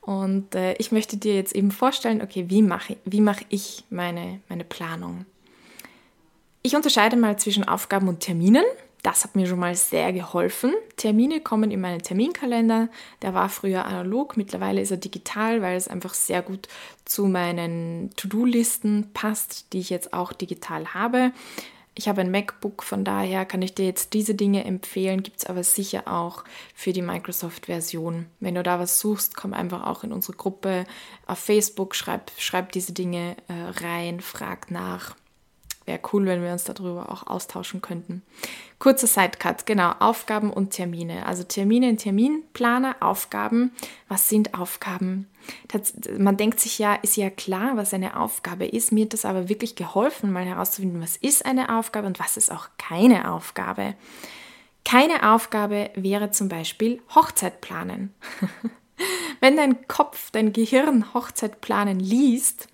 Und 0.02 0.56
äh, 0.56 0.74
ich 0.74 0.92
möchte 0.92 1.18
dir 1.18 1.36
jetzt 1.36 1.56
eben 1.56 1.72
vorstellen, 1.72 2.22
okay, 2.22 2.46
wie 2.50 2.62
mache 2.62 2.98
wie 3.06 3.22
mach 3.22 3.42
ich 3.50 3.84
meine, 3.90 4.40
meine 4.50 4.64
Planung? 4.64 5.26
Ich 6.62 6.76
unterscheide 6.76 7.16
mal 7.16 7.38
zwischen 7.38 7.68
Aufgaben 7.68 8.08
und 8.08 8.20
Terminen. 8.20 8.64
Das 9.02 9.24
hat 9.24 9.36
mir 9.36 9.48
schon 9.48 9.60
mal 9.60 9.76
sehr 9.76 10.12
geholfen. 10.12 10.74
Termine 10.98 11.40
kommen 11.40 11.72
in 11.72 11.80
meinen 11.80 12.02
Terminkalender. 12.02 12.90
Der 13.22 13.34
war 13.34 13.48
früher 13.48 13.86
analog, 13.86 14.36
mittlerweile 14.36 14.82
ist 14.82 14.92
er 14.92 14.98
digital, 14.98 15.62
weil 15.62 15.78
es 15.78 15.88
einfach 15.88 16.14
sehr 16.14 16.42
gut 16.42 16.68
zu 17.06 17.26
meinen 17.28 18.12
To-Do-Listen 18.18 19.12
passt, 19.14 19.72
die 19.72 19.80
ich 19.80 19.90
jetzt 19.90 20.14
auch 20.14 20.34
digital 20.34 20.94
habe. 20.94 21.32
Ich 22.00 22.08
habe 22.08 22.22
ein 22.22 22.32
MacBook, 22.32 22.82
von 22.82 23.04
daher 23.04 23.46
kann 23.46 23.62
ich 23.62 23.76
dir 23.76 23.84
jetzt 23.84 24.14
diese 24.14 24.34
Dinge 24.34 24.64
empfehlen, 24.64 25.22
gibt 25.22 25.40
es 25.40 25.46
aber 25.46 25.66
sicher 25.66 26.04
auch 26.08 26.46
für 26.74 26.94
die 26.94 27.02
Microsoft-Version. 27.02 28.28
Wenn 28.40 28.56
du 28.56 28.64
da 28.64 28.80
was 28.80 29.02
suchst, 29.02 29.36
komm 29.36 29.54
einfach 29.54 29.86
auch 29.86 30.06
in 30.06 30.14
unsere 30.14 30.38
Gruppe 30.38 30.86
auf 31.28 31.40
Facebook, 31.40 31.96
schreib, 31.96 32.32
schreib 32.38 32.72
diese 32.72 32.94
Dinge 32.94 33.36
äh, 33.50 33.84
rein, 33.84 34.22
frag 34.22 34.72
nach 34.72 35.18
wäre 35.90 36.00
cool, 36.14 36.26
wenn 36.28 36.44
wir 36.44 36.54
uns 36.54 36.64
darüber 36.64 37.12
auch 37.12 37.28
austauschen 37.28 37.82
könnten. 37.82 38.22
Kurzer 38.78 39.08
Sidecut, 39.08 39.66
genau, 39.66 39.92
Aufgaben 40.00 40.54
und 40.54 40.70
Termine. 40.70 41.26
Also 41.26 41.44
Termine 41.44 41.90
in 41.90 41.98
Terminplaner, 41.98 42.96
Aufgaben. 43.02 43.72
Was 44.08 44.30
sind 44.30 44.54
Aufgaben? 44.54 45.28
Das, 45.68 45.94
man 46.18 46.38
denkt 46.38 46.60
sich 46.60 46.80
ja, 46.80 46.94
ist 46.96 47.18
ja 47.18 47.30
klar, 47.30 47.76
was 47.76 47.94
eine 47.94 48.18
Aufgabe 48.18 48.68
ist. 48.68 48.92
Mir 48.92 49.06
hat 49.06 49.14
das 49.14 49.26
aber 49.26 49.50
wirklich 49.50 49.76
geholfen, 49.76 50.32
mal 50.32 50.46
herauszufinden, 50.46 51.02
was 51.02 51.18
ist 51.18 51.46
eine 51.46 51.78
Aufgabe 51.78 52.08
und 52.08 52.20
was 52.20 52.38
ist 52.38 52.52
auch 52.52 52.70
keine 52.78 53.32
Aufgabe. 53.32 53.96
Keine 54.86 55.34
Aufgabe 55.34 55.90
wäre 55.96 56.32
zum 56.32 56.50
Beispiel 56.50 57.02
Hochzeit 57.14 57.62
planen. 57.62 58.14
Wenn 59.40 59.58
dein 59.58 59.88
Kopf, 59.88 60.30
dein 60.32 60.54
Gehirn 60.54 61.14
Hochzeit 61.14 61.62
planen 61.62 62.00
liest, 62.00 62.68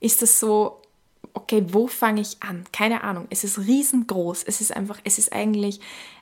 ist 0.00 0.22
das 0.22 0.40
so, 0.40 0.80
okay, 1.36 1.64
wo 1.68 1.86
fange 1.86 2.22
ich 2.22 2.42
an? 2.42 2.64
Keine 2.72 3.04
Ahnung. 3.04 3.26
Es 3.30 3.44
ist 3.44 3.58
riesengroß. 3.58 4.42
Es 4.44 4.60
ist 4.60 4.74
einfach, 4.74 4.98
es 5.04 5.18
ist 5.18 5.32
eigentlich 5.32 5.80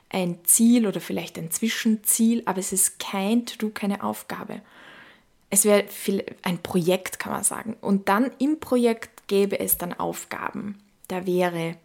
ein 0.09 0.39
Ziel 0.43 0.85
oder 0.85 1.01
vielleicht 1.01 1.37
ein 1.37 1.51
Zwischenziel, 1.51 2.43
aber 2.45 2.59
es 2.59 2.73
ist 2.73 2.99
kein 2.99 3.45
To-Do, 3.45 3.69
keine 3.69 4.03
Aufgabe. 4.03 4.61
Es 5.49 5.63
wäre 5.63 5.85
ein 6.41 6.61
Projekt, 6.61 7.17
kann 7.17 7.31
man 7.31 7.43
sagen. 7.43 7.77
Und 7.79 8.09
dann 8.09 8.31
im 8.39 8.59
Projekt 8.59 9.27
gäbe 9.27 9.59
es 9.59 9.77
dann 9.77 9.93
Aufgaben. 9.93 10.79
Da 11.07 11.25
wäre 11.25 11.77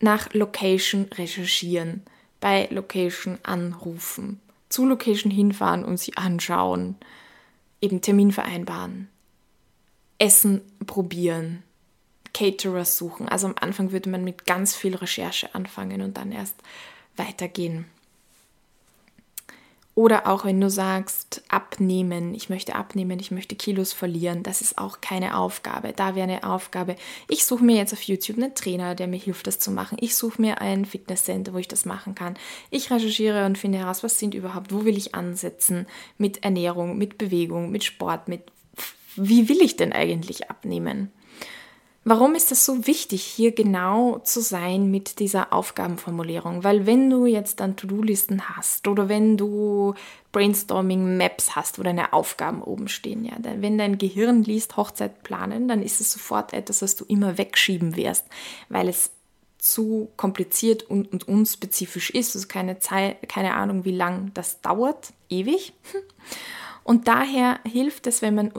nach 0.00 0.32
Location 0.34 1.04
recherchieren, 1.12 2.02
bei 2.40 2.66
Location 2.70 3.38
anrufen, 3.42 4.40
zu 4.68 4.84
Location 4.86 5.30
hinfahren 5.30 5.84
und 5.84 5.98
sie 5.98 6.16
anschauen, 6.16 6.96
eben 7.80 8.00
Termin 8.00 8.32
vereinbaren, 8.32 9.08
Essen 10.18 10.62
probieren, 10.86 11.62
Caterers 12.40 12.96
suchen. 12.96 13.28
Also 13.28 13.48
am 13.48 13.54
Anfang 13.60 13.92
würde 13.92 14.08
man 14.08 14.24
mit 14.24 14.46
ganz 14.46 14.74
viel 14.74 14.96
Recherche 14.96 15.54
anfangen 15.54 16.00
und 16.00 16.16
dann 16.16 16.32
erst 16.32 16.56
weitergehen. 17.16 17.84
Oder 19.94 20.26
auch 20.26 20.46
wenn 20.46 20.58
du 20.58 20.70
sagst, 20.70 21.42
abnehmen, 21.48 22.32
ich 22.32 22.48
möchte 22.48 22.76
abnehmen, 22.76 23.20
ich 23.20 23.30
möchte 23.30 23.56
Kilos 23.56 23.92
verlieren, 23.92 24.42
das 24.42 24.62
ist 24.62 24.78
auch 24.78 25.02
keine 25.02 25.36
Aufgabe. 25.36 25.92
Da 25.94 26.14
wäre 26.14 26.30
eine 26.30 26.44
Aufgabe. 26.44 26.96
Ich 27.28 27.44
suche 27.44 27.62
mir 27.62 27.76
jetzt 27.76 27.92
auf 27.92 28.00
YouTube 28.00 28.38
einen 28.38 28.54
Trainer, 28.54 28.94
der 28.94 29.08
mir 29.08 29.18
hilft, 29.18 29.46
das 29.46 29.58
zu 29.58 29.70
machen. 29.70 29.98
Ich 30.00 30.14
suche 30.14 30.40
mir 30.40 30.62
ein 30.62 30.86
Fitnesscenter, 30.86 31.52
wo 31.52 31.58
ich 31.58 31.68
das 31.68 31.84
machen 31.84 32.14
kann. 32.14 32.38
Ich 32.70 32.90
recherchiere 32.90 33.44
und 33.44 33.58
finde 33.58 33.76
heraus, 33.76 34.02
was 34.02 34.18
sind 34.18 34.32
überhaupt, 34.32 34.72
wo 34.72 34.86
will 34.86 34.96
ich 34.96 35.14
ansetzen 35.14 35.86
mit 36.16 36.42
Ernährung, 36.42 36.96
mit 36.96 37.18
Bewegung, 37.18 37.70
mit 37.70 37.84
Sport, 37.84 38.28
mit 38.28 38.44
wie 39.16 39.50
will 39.50 39.60
ich 39.60 39.76
denn 39.76 39.92
eigentlich 39.92 40.48
abnehmen? 40.48 41.12
Warum 42.02 42.34
ist 42.34 42.50
es 42.50 42.64
so 42.64 42.86
wichtig, 42.86 43.22
hier 43.22 43.52
genau 43.52 44.20
zu 44.20 44.40
sein 44.40 44.90
mit 44.90 45.18
dieser 45.18 45.52
Aufgabenformulierung? 45.52 46.64
Weil 46.64 46.86
wenn 46.86 47.10
du 47.10 47.26
jetzt 47.26 47.60
dann 47.60 47.76
To-Do-Listen 47.76 48.56
hast 48.56 48.88
oder 48.88 49.10
wenn 49.10 49.36
du 49.36 49.94
Brainstorming-Maps 50.32 51.54
hast, 51.56 51.78
wo 51.78 51.82
deine 51.82 52.14
Aufgaben 52.14 52.62
oben 52.62 52.88
stehen, 52.88 53.26
ja, 53.26 53.34
wenn 53.42 53.76
dein 53.76 53.98
Gehirn 53.98 54.44
liest 54.44 54.78
Hochzeit 54.78 55.22
planen, 55.24 55.68
dann 55.68 55.82
ist 55.82 56.00
es 56.00 56.10
sofort 56.10 56.54
etwas, 56.54 56.80
was 56.80 56.96
du 56.96 57.04
immer 57.04 57.36
wegschieben 57.36 57.96
wirst, 57.96 58.24
weil 58.70 58.88
es 58.88 59.10
zu 59.58 60.10
kompliziert 60.16 60.84
und, 60.84 61.12
und 61.12 61.28
unspezifisch 61.28 62.08
ist. 62.08 62.34
Also 62.34 62.48
keine 62.48 62.78
Zeit, 62.78 63.28
keine 63.28 63.54
Ahnung, 63.54 63.84
wie 63.84 63.94
lang 63.94 64.30
das 64.32 64.62
dauert, 64.62 65.12
ewig. 65.28 65.74
Und 66.82 67.08
daher 67.08 67.60
hilft 67.70 68.06
es, 68.06 68.22
wenn 68.22 68.34
man 68.34 68.52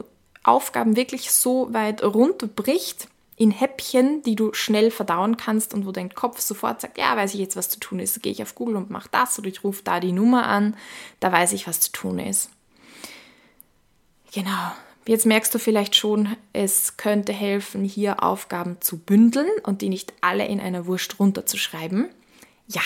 Aufgaben 0.44 0.94
wirklich 0.94 1.32
so 1.32 1.72
weit 1.74 2.04
runterbricht, 2.04 3.08
in 3.42 3.50
Häppchen, 3.50 4.22
die 4.22 4.36
du 4.36 4.52
schnell 4.52 4.92
verdauen 4.92 5.36
kannst 5.36 5.74
und 5.74 5.84
wo 5.84 5.90
dein 5.90 6.14
Kopf 6.14 6.38
sofort 6.38 6.80
sagt, 6.80 6.96
ja, 6.96 7.16
weiß 7.16 7.34
ich 7.34 7.40
jetzt, 7.40 7.56
was 7.56 7.68
zu 7.68 7.80
tun 7.80 7.98
ist, 7.98 8.22
gehe 8.22 8.30
ich 8.30 8.40
auf 8.40 8.54
Google 8.54 8.76
und 8.76 8.88
mache 8.88 9.08
das 9.10 9.36
oder 9.36 9.48
ich 9.48 9.64
rufe 9.64 9.82
da 9.82 9.98
die 9.98 10.12
Nummer 10.12 10.46
an, 10.46 10.76
da 11.18 11.32
weiß 11.32 11.52
ich, 11.52 11.66
was 11.66 11.80
zu 11.80 11.90
tun 11.90 12.20
ist. 12.20 12.50
Genau. 14.32 14.72
Jetzt 15.06 15.26
merkst 15.26 15.52
du 15.52 15.58
vielleicht 15.58 15.96
schon, 15.96 16.36
es 16.52 16.96
könnte 16.96 17.32
helfen, 17.32 17.82
hier 17.82 18.22
Aufgaben 18.22 18.80
zu 18.80 18.98
bündeln 18.98 19.50
und 19.64 19.82
die 19.82 19.88
nicht 19.88 20.12
alle 20.20 20.46
in 20.46 20.60
einer 20.60 20.86
Wurst 20.86 21.18
runterzuschreiben. 21.18 22.08
Ja, 22.68 22.82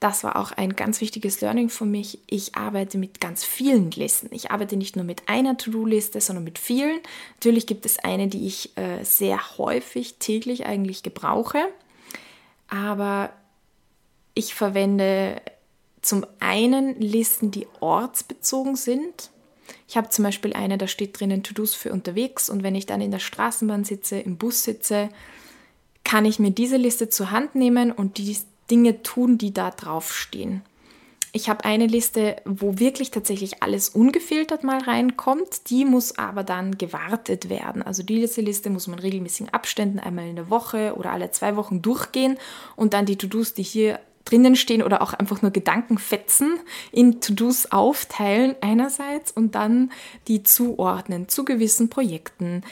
das 0.00 0.24
war 0.24 0.36
auch 0.36 0.52
ein 0.52 0.76
ganz 0.76 1.00
wichtiges 1.00 1.40
Learning 1.40 1.70
für 1.70 1.86
mich. 1.86 2.18
Ich 2.26 2.54
arbeite 2.54 2.98
mit 2.98 3.20
ganz 3.20 3.44
vielen 3.44 3.90
Listen. 3.92 4.28
Ich 4.30 4.50
arbeite 4.50 4.76
nicht 4.76 4.94
nur 4.94 5.04
mit 5.04 5.28
einer 5.28 5.56
To-Do-Liste, 5.56 6.20
sondern 6.20 6.44
mit 6.44 6.58
vielen. 6.58 7.00
Natürlich 7.36 7.66
gibt 7.66 7.86
es 7.86 7.98
eine, 7.98 8.28
die 8.28 8.46
ich 8.46 8.76
äh, 8.76 9.02
sehr 9.04 9.56
häufig 9.56 10.16
täglich 10.18 10.66
eigentlich 10.66 11.02
gebrauche. 11.02 11.58
Aber 12.68 13.30
ich 14.34 14.54
verwende 14.54 15.40
zum 16.02 16.26
einen 16.40 17.00
Listen, 17.00 17.50
die 17.50 17.66
ortsbezogen 17.80 18.76
sind. 18.76 19.30
Ich 19.88 19.96
habe 19.96 20.10
zum 20.10 20.24
Beispiel 20.24 20.52
eine, 20.52 20.76
da 20.78 20.88
steht 20.88 21.18
drinnen 21.18 21.42
To-Dos 21.42 21.74
für 21.74 21.90
unterwegs 21.90 22.50
und 22.50 22.62
wenn 22.62 22.74
ich 22.74 22.86
dann 22.86 23.00
in 23.00 23.10
der 23.10 23.18
Straßenbahn 23.18 23.84
sitze, 23.84 24.18
im 24.18 24.36
Bus 24.36 24.62
sitze, 24.62 25.08
kann 26.04 26.24
ich 26.24 26.38
mir 26.38 26.50
diese 26.50 26.76
Liste 26.76 27.08
zur 27.08 27.32
Hand 27.32 27.56
nehmen 27.56 27.90
und 27.90 28.18
die 28.18 28.36
Dinge 28.70 29.02
tun, 29.02 29.38
die 29.38 29.52
da 29.52 29.70
draufstehen. 29.70 30.62
Ich 31.36 31.50
habe 31.50 31.66
eine 31.66 31.86
Liste, 31.86 32.36
wo 32.46 32.78
wirklich 32.78 33.10
tatsächlich 33.10 33.62
alles 33.62 33.90
ungefiltert 33.90 34.64
mal 34.64 34.78
reinkommt. 34.78 35.68
Die 35.68 35.84
muss 35.84 36.16
aber 36.16 36.44
dann 36.44 36.78
gewartet 36.78 37.50
werden. 37.50 37.82
Also 37.82 38.02
diese 38.02 38.40
Liste 38.40 38.70
muss 38.70 38.86
man 38.86 38.98
regelmäßigen 38.98 39.52
Abständen 39.52 39.98
einmal 39.98 40.28
in 40.28 40.36
der 40.36 40.48
Woche 40.48 40.94
oder 40.96 41.12
alle 41.12 41.30
zwei 41.32 41.56
Wochen 41.56 41.82
durchgehen 41.82 42.38
und 42.74 42.94
dann 42.94 43.04
die 43.04 43.16
To-Dos, 43.16 43.52
die 43.52 43.64
hier 43.64 44.00
drinnen 44.24 44.56
stehen 44.56 44.82
oder 44.82 45.02
auch 45.02 45.12
einfach 45.12 45.42
nur 45.42 45.50
Gedankenfetzen 45.50 46.58
in 46.90 47.20
To-Dos 47.20 47.66
aufteilen 47.66 48.54
einerseits 48.62 49.30
und 49.30 49.54
dann 49.54 49.92
die 50.28 50.42
zuordnen 50.42 51.28
zu 51.28 51.44
gewissen 51.44 51.90
Projekten, 51.90 52.62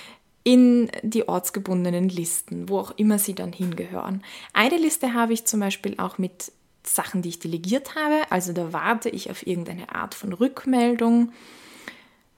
in 0.44 0.90
die 1.02 1.26
ortsgebundenen 1.26 2.10
Listen, 2.10 2.68
wo 2.68 2.78
auch 2.78 2.92
immer 2.96 3.18
sie 3.18 3.34
dann 3.34 3.52
hingehören. 3.52 4.22
Eine 4.52 4.76
Liste 4.76 5.14
habe 5.14 5.32
ich 5.32 5.46
zum 5.46 5.60
Beispiel 5.60 5.94
auch 5.98 6.18
mit 6.18 6.52
Sachen, 6.86 7.22
die 7.22 7.30
ich 7.30 7.38
delegiert 7.38 7.94
habe. 7.94 8.30
Also 8.30 8.52
da 8.52 8.72
warte 8.72 9.08
ich 9.08 9.30
auf 9.30 9.46
irgendeine 9.46 9.94
Art 9.94 10.14
von 10.14 10.34
Rückmeldung. 10.34 11.32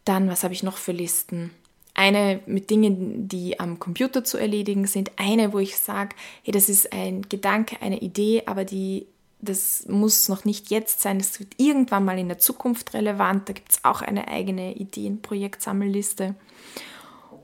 Dann, 0.04 0.28
was 0.28 0.44
habe 0.44 0.54
ich 0.54 0.62
noch 0.62 0.76
für 0.76 0.92
Listen? 0.92 1.50
Eine 1.94 2.40
mit 2.46 2.70
Dingen, 2.70 3.26
die 3.26 3.58
am 3.58 3.80
Computer 3.80 4.22
zu 4.22 4.38
erledigen 4.38 4.86
sind. 4.86 5.10
Eine, 5.16 5.52
wo 5.52 5.58
ich 5.58 5.76
sage, 5.76 6.14
hey, 6.44 6.52
das 6.52 6.68
ist 6.68 6.92
ein 6.92 7.22
Gedanke, 7.22 7.82
eine 7.82 8.00
Idee, 8.00 8.44
aber 8.46 8.64
die, 8.64 9.06
das 9.40 9.86
muss 9.88 10.28
noch 10.28 10.44
nicht 10.44 10.70
jetzt 10.70 11.00
sein. 11.00 11.18
Das 11.18 11.40
wird 11.40 11.54
irgendwann 11.56 12.04
mal 12.04 12.18
in 12.18 12.28
der 12.28 12.38
Zukunft 12.38 12.94
relevant. 12.94 13.48
Da 13.48 13.52
gibt 13.52 13.72
es 13.72 13.84
auch 13.84 14.00
eine 14.00 14.28
eigene 14.28 14.76
Ideenprojektsammelliste. 14.76 16.36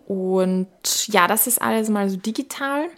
Und 0.06 0.68
ja, 1.09 1.26
das 1.26 1.47
ist 1.47 1.61
alles 1.61 1.88
mal 1.88 2.09
so 2.09 2.16
digital. 2.16 2.88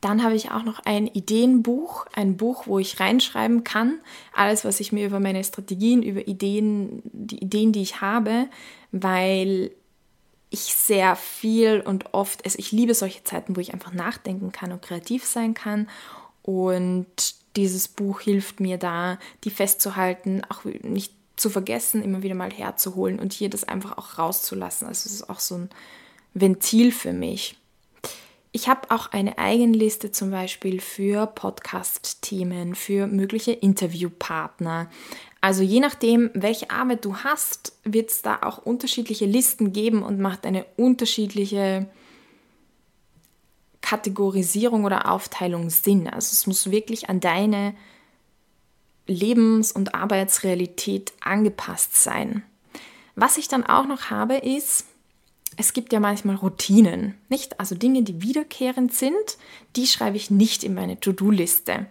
Dann 0.00 0.24
habe 0.24 0.34
ich 0.34 0.50
auch 0.50 0.64
noch 0.64 0.80
ein 0.80 1.06
Ideenbuch, 1.06 2.06
ein 2.12 2.36
Buch, 2.36 2.66
wo 2.66 2.80
ich 2.80 2.98
reinschreiben 2.98 3.62
kann, 3.62 4.00
alles, 4.34 4.64
was 4.64 4.80
ich 4.80 4.90
mir 4.90 5.06
über 5.06 5.20
meine 5.20 5.44
Strategien, 5.44 6.02
über 6.02 6.26
Ideen, 6.26 7.02
die 7.04 7.38
Ideen, 7.38 7.70
die 7.70 7.82
ich 7.82 8.00
habe, 8.00 8.48
weil 8.90 9.70
ich 10.50 10.74
sehr 10.74 11.14
viel 11.14 11.80
und 11.80 12.12
oft, 12.12 12.44
also 12.44 12.58
ich 12.58 12.72
liebe 12.72 12.94
solche 12.94 13.22
Zeiten, 13.22 13.56
wo 13.56 13.60
ich 13.60 13.72
einfach 13.72 13.92
nachdenken 13.92 14.50
kann 14.50 14.72
und 14.72 14.82
kreativ 14.82 15.24
sein 15.24 15.54
kann. 15.54 15.88
Und 16.42 17.06
dieses 17.56 17.86
Buch 17.86 18.20
hilft 18.20 18.58
mir 18.60 18.78
da, 18.78 19.18
die 19.44 19.50
festzuhalten, 19.50 20.42
auch 20.48 20.64
nicht 20.82 21.14
zu 21.42 21.50
vergessen, 21.50 22.02
immer 22.02 22.22
wieder 22.22 22.34
mal 22.34 22.50
herzuholen 22.50 23.18
und 23.18 23.32
hier 23.32 23.50
das 23.50 23.64
einfach 23.64 23.98
auch 23.98 24.18
rauszulassen. 24.18 24.88
Also 24.88 25.06
es 25.06 25.14
ist 25.14 25.28
auch 25.28 25.40
so 25.40 25.56
ein 25.56 25.70
Ventil 26.32 26.92
für 26.92 27.12
mich. 27.12 27.58
Ich 28.52 28.68
habe 28.68 28.90
auch 28.90 29.12
eine 29.12 29.38
Eigenliste 29.38 30.12
zum 30.12 30.30
Beispiel 30.30 30.80
für 30.80 31.26
Podcast-Themen, 31.26 32.74
für 32.74 33.06
mögliche 33.06 33.52
Interviewpartner. 33.52 34.90
Also 35.40 35.62
je 35.62 35.80
nachdem, 35.80 36.30
welche 36.34 36.70
Arbeit 36.70 37.04
du 37.04 37.16
hast, 37.16 37.72
wird 37.84 38.10
es 38.10 38.22
da 38.22 38.40
auch 38.42 38.58
unterschiedliche 38.58 39.26
Listen 39.26 39.72
geben 39.72 40.02
und 40.02 40.20
macht 40.20 40.46
eine 40.46 40.64
unterschiedliche 40.76 41.88
Kategorisierung 43.80 44.84
oder 44.84 45.10
Aufteilung 45.10 45.68
Sinn. 45.68 46.06
Also 46.06 46.32
es 46.32 46.46
muss 46.46 46.70
wirklich 46.70 47.08
an 47.08 47.20
deine 47.20 47.74
Lebens- 49.06 49.72
und 49.72 49.94
Arbeitsrealität 49.94 51.12
angepasst 51.20 51.96
sein. 51.96 52.42
Was 53.14 53.36
ich 53.36 53.48
dann 53.48 53.64
auch 53.64 53.86
noch 53.86 54.10
habe, 54.10 54.36
ist, 54.36 54.86
es 55.56 55.72
gibt 55.72 55.92
ja 55.92 56.00
manchmal 56.00 56.36
Routinen, 56.36 57.14
nicht? 57.28 57.60
Also 57.60 57.74
Dinge, 57.74 58.02
die 58.02 58.22
wiederkehrend 58.22 58.92
sind, 58.94 59.36
die 59.76 59.86
schreibe 59.86 60.16
ich 60.16 60.30
nicht 60.30 60.64
in 60.64 60.74
meine 60.74 60.98
To-Do-Liste. 60.98 61.86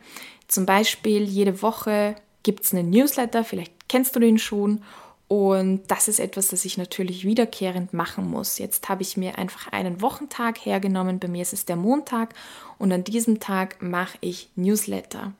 Zum 0.48 0.65
Beispiel 0.65 1.24
jede 1.24 1.62
Woche 1.62 2.15
gibt 2.44 2.63
es 2.63 2.74
einen 2.74 2.89
Newsletter, 2.89 3.44
vielleicht 3.44 3.88
kennst 3.88 4.15
du 4.15 4.20
den 4.20 4.39
schon. 4.39 4.82
Und 5.27 5.84
das 5.88 6.10
ist 6.10 6.20
etwas, 6.20 6.50
das 6.50 6.65
ich 6.65 6.77
natürlich 6.77 7.24
wiederkehrend 7.24 7.94
machen 7.94 8.30
muss. 8.30 8.58
Jetzt 8.58 8.89
habe 8.89 9.01
ich 9.03 9.15
mir 9.15 9.38
einfach 9.38 9.72
einen 9.72 10.01
Wochentag 10.01 10.65
hergenommen. 10.65 11.20
Bei 11.20 11.30
mir 11.30 11.41
ist 11.41 11.53
es 11.53 11.63
der 11.63 11.77
Montag 11.77 12.34
und 12.77 12.91
an 12.91 13.06
diesem 13.06 13.39
Tag 13.39 13.82
mache 13.82 14.18
ich 14.20 14.50
Newsletter. 14.56 15.32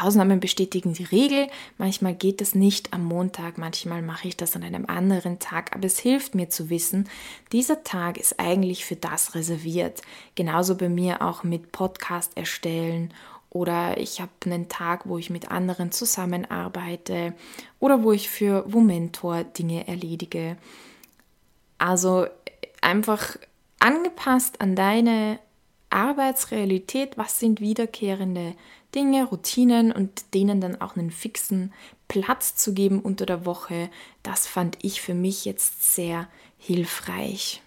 Ausnahmen 0.00 0.40
bestätigen 0.40 0.92
die 0.92 1.04
Regel. 1.04 1.48
Manchmal 1.76 2.14
geht 2.14 2.40
es 2.40 2.54
nicht 2.54 2.92
am 2.92 3.04
Montag, 3.04 3.58
manchmal 3.58 4.02
mache 4.02 4.28
ich 4.28 4.36
das 4.36 4.56
an 4.56 4.62
einem 4.62 4.86
anderen 4.86 5.38
Tag, 5.38 5.74
aber 5.74 5.86
es 5.86 5.98
hilft 5.98 6.34
mir 6.34 6.48
zu 6.48 6.70
wissen, 6.70 7.08
dieser 7.52 7.84
Tag 7.84 8.18
ist 8.18 8.38
eigentlich 8.38 8.84
für 8.84 8.96
das 8.96 9.34
reserviert. 9.34 10.02
Genauso 10.34 10.76
bei 10.76 10.88
mir 10.88 11.22
auch 11.22 11.42
mit 11.42 11.72
Podcast 11.72 12.36
erstellen 12.36 13.12
oder 13.50 13.98
ich 13.98 14.20
habe 14.20 14.30
einen 14.44 14.68
Tag, 14.68 15.08
wo 15.08 15.18
ich 15.18 15.30
mit 15.30 15.50
anderen 15.50 15.90
zusammenarbeite 15.90 17.34
oder 17.80 18.02
wo 18.02 18.12
ich 18.12 18.28
für 18.28 18.70
Womentor 18.72 19.44
Dinge 19.44 19.88
erledige. 19.88 20.56
Also 21.78 22.26
einfach 22.80 23.36
angepasst 23.80 24.60
an 24.60 24.76
deine 24.76 25.38
Arbeitsrealität, 25.90 27.16
was 27.16 27.38
sind 27.38 27.60
wiederkehrende 27.60 28.54
Dinge, 28.94 29.24
Routinen 29.24 29.92
und 29.92 30.34
denen 30.34 30.60
dann 30.60 30.80
auch 30.80 30.96
einen 30.96 31.10
fixen 31.10 31.72
Platz 32.08 32.56
zu 32.56 32.72
geben 32.72 33.00
unter 33.00 33.26
der 33.26 33.44
Woche, 33.44 33.90
das 34.22 34.46
fand 34.46 34.78
ich 34.82 35.00
für 35.00 35.14
mich 35.14 35.44
jetzt 35.44 35.94
sehr 35.94 36.28
hilfreich. 36.58 37.62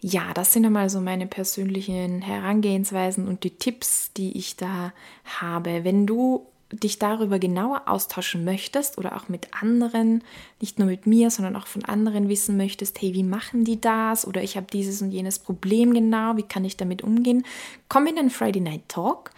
Ja, 0.00 0.32
das 0.34 0.52
sind 0.52 0.64
einmal 0.64 0.88
so 0.88 1.00
meine 1.00 1.26
persönlichen 1.26 2.22
Herangehensweisen 2.22 3.26
und 3.26 3.44
die 3.44 3.56
Tipps, 3.56 4.12
die 4.12 4.36
ich 4.38 4.56
da 4.56 4.92
habe. 5.40 5.84
Wenn 5.84 6.06
du 6.06 6.46
dich 6.72 6.98
darüber 6.98 7.38
genauer 7.38 7.82
austauschen 7.86 8.44
möchtest 8.44 8.98
oder 8.98 9.16
auch 9.16 9.28
mit 9.28 9.48
anderen, 9.60 10.24
nicht 10.60 10.78
nur 10.78 10.88
mit 10.88 11.06
mir, 11.06 11.30
sondern 11.30 11.54
auch 11.54 11.66
von 11.66 11.84
anderen 11.84 12.28
wissen 12.28 12.56
möchtest, 12.56 13.00
hey, 13.00 13.14
wie 13.14 13.22
machen 13.22 13.64
die 13.64 13.80
das? 13.80 14.26
Oder 14.26 14.42
ich 14.42 14.56
habe 14.56 14.66
dieses 14.72 15.00
und 15.00 15.12
jenes 15.12 15.38
Problem 15.38 15.94
genau, 15.94 16.36
wie 16.36 16.42
kann 16.42 16.64
ich 16.64 16.76
damit 16.76 17.02
umgehen? 17.02 17.44
Komm 17.88 18.06
in 18.06 18.16
den 18.16 18.30
Friday 18.30 18.60
Night 18.60 18.88
Talk. 18.88 19.30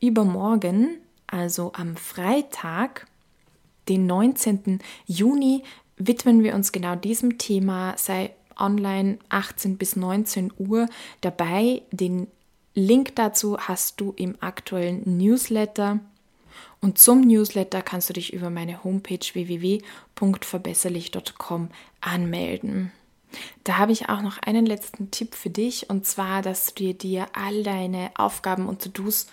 Übermorgen, 0.00 0.98
also 1.26 1.72
am 1.74 1.96
Freitag, 1.96 3.06
den 3.88 4.06
19. 4.06 4.80
Juni, 5.06 5.62
widmen 5.96 6.42
wir 6.42 6.54
uns 6.54 6.72
genau 6.72 6.94
diesem 6.94 7.38
Thema. 7.38 7.94
Sei 7.96 8.32
online 8.56 9.18
18 9.28 9.78
bis 9.78 9.96
19 9.96 10.52
Uhr 10.58 10.88
dabei. 11.20 11.82
Den 11.90 12.26
Link 12.74 13.16
dazu 13.16 13.58
hast 13.58 14.00
du 14.00 14.12
im 14.16 14.36
aktuellen 14.40 15.02
Newsletter 15.18 16.00
und 16.80 16.98
zum 16.98 17.22
Newsletter 17.22 17.82
kannst 17.82 18.08
du 18.08 18.12
dich 18.12 18.32
über 18.32 18.50
meine 18.50 18.84
Homepage 18.84 19.18
www.verbesserlich.com 19.32 21.70
anmelden. 22.00 22.92
Da 23.64 23.78
habe 23.78 23.90
ich 23.92 24.08
auch 24.08 24.22
noch 24.22 24.38
einen 24.38 24.64
letzten 24.64 25.10
Tipp 25.10 25.34
für 25.34 25.50
dich 25.50 25.90
und 25.90 26.06
zwar, 26.06 26.40
dass 26.42 26.74
du 26.74 26.94
dir, 26.94 27.26
all 27.34 27.62
deine 27.62 28.10
Aufgaben 28.14 28.68
und 28.68 28.82
To-Dos 28.82 29.26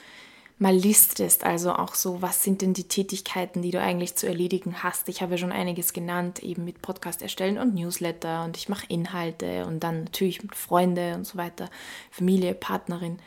mal 0.58 0.76
listest. 0.76 1.44
Also 1.44 1.74
auch 1.74 1.96
so, 1.96 2.22
was 2.22 2.44
sind 2.44 2.62
denn 2.62 2.74
die 2.74 2.88
Tätigkeiten, 2.88 3.62
die 3.62 3.72
du 3.72 3.82
eigentlich 3.82 4.16
zu 4.16 4.28
erledigen 4.28 4.84
hast. 4.84 5.10
Ich 5.10 5.22
habe 5.22 5.34
ja 5.34 5.38
schon 5.38 5.52
einiges 5.52 5.94
genannt, 5.94 6.44
eben 6.44 6.66
mit 6.66 6.82
Podcast 6.82 7.22
erstellen 7.22 7.58
und 7.58 7.76
Newsletter 7.76 8.44
und 8.44 8.58
ich 8.58 8.70
mache 8.70 8.86
Inhalte 8.88 9.66
und 9.66 9.82
dann 9.82 10.06
natürlich 10.06 10.42
mit 10.42 10.56
Freunde 10.56 11.16
und 11.16 11.26
so 11.26 11.38
weiter, 11.38 11.70
Familie, 12.10 12.54
Partnerin 12.54 13.20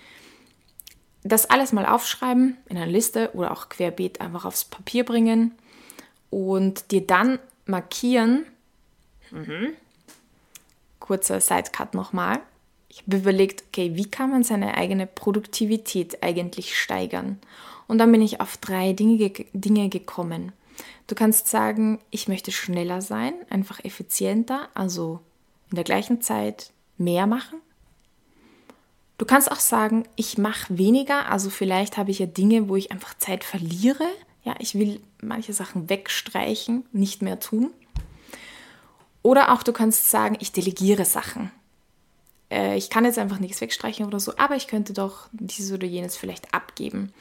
das 1.28 1.48
alles 1.50 1.72
mal 1.72 1.86
aufschreiben 1.86 2.56
in 2.68 2.76
einer 2.76 2.86
Liste 2.86 3.30
oder 3.34 3.52
auch 3.52 3.68
querbeet 3.68 4.20
einfach 4.20 4.44
aufs 4.44 4.64
Papier 4.64 5.04
bringen 5.04 5.52
und 6.30 6.90
dir 6.90 7.06
dann 7.06 7.38
markieren. 7.66 8.46
Mhm. 9.30 9.74
Kurzer 11.00 11.40
Sidecut 11.40 11.94
nochmal. 11.94 12.40
Ich 12.88 13.02
habe 13.02 13.18
überlegt, 13.18 13.64
okay, 13.68 13.92
wie 13.94 14.10
kann 14.10 14.30
man 14.30 14.44
seine 14.44 14.76
eigene 14.76 15.06
Produktivität 15.06 16.22
eigentlich 16.22 16.78
steigern? 16.78 17.38
Und 17.86 17.98
dann 17.98 18.12
bin 18.12 18.22
ich 18.22 18.40
auf 18.40 18.56
drei 18.56 18.92
Dinge, 18.92 19.30
Dinge 19.52 19.88
gekommen. 19.88 20.52
Du 21.06 21.14
kannst 21.14 21.48
sagen, 21.48 22.00
ich 22.10 22.28
möchte 22.28 22.52
schneller 22.52 23.00
sein, 23.00 23.34
einfach 23.50 23.84
effizienter, 23.84 24.68
also 24.74 25.20
in 25.70 25.76
der 25.76 25.84
gleichen 25.84 26.20
Zeit 26.20 26.70
mehr 26.96 27.26
machen. 27.26 27.60
Du 29.18 29.26
kannst 29.26 29.50
auch 29.50 29.60
sagen, 29.60 30.04
ich 30.14 30.38
mache 30.38 30.78
weniger, 30.78 31.28
also 31.28 31.50
vielleicht 31.50 31.96
habe 31.96 32.12
ich 32.12 32.20
ja 32.20 32.26
Dinge, 32.26 32.68
wo 32.68 32.76
ich 32.76 32.92
einfach 32.92 33.14
Zeit 33.18 33.42
verliere. 33.42 34.04
Ja, 34.44 34.54
ich 34.60 34.76
will 34.76 35.00
manche 35.20 35.52
Sachen 35.52 35.90
wegstreichen, 35.90 36.86
nicht 36.92 37.20
mehr 37.20 37.40
tun. 37.40 37.70
Oder 39.22 39.52
auch 39.52 39.64
du 39.64 39.72
kannst 39.72 40.10
sagen, 40.10 40.36
ich 40.40 40.52
delegiere 40.52 41.04
Sachen. 41.04 41.50
Äh, 42.50 42.78
ich 42.78 42.90
kann 42.90 43.04
jetzt 43.04 43.18
einfach 43.18 43.40
nichts 43.40 43.60
wegstreichen 43.60 44.06
oder 44.06 44.20
so, 44.20 44.32
aber 44.36 44.54
ich 44.54 44.68
könnte 44.68 44.92
doch 44.92 45.28
dieses 45.32 45.72
oder 45.72 45.86
jenes 45.86 46.16
vielleicht 46.16 46.54
abgeben. 46.54 47.12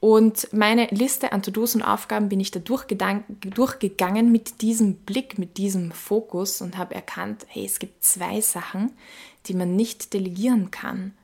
Und 0.00 0.52
meine 0.52 0.86
Liste 0.86 1.32
an 1.32 1.42
To-Dos 1.42 1.74
und 1.74 1.82
Aufgaben 1.82 2.28
bin 2.28 2.38
ich 2.38 2.52
da 2.52 2.60
durchgegangen 2.60 4.30
mit 4.30 4.62
diesem 4.62 4.94
Blick, 4.94 5.38
mit 5.38 5.56
diesem 5.56 5.90
Fokus 5.90 6.60
und 6.60 6.76
habe 6.76 6.94
erkannt, 6.94 7.46
hey, 7.48 7.64
es 7.64 7.78
gibt 7.78 8.04
zwei 8.04 8.40
Sachen, 8.40 8.92
die 9.46 9.54
man 9.54 9.74
nicht 9.74 10.12
delegieren 10.12 10.70
kann. 10.70 11.14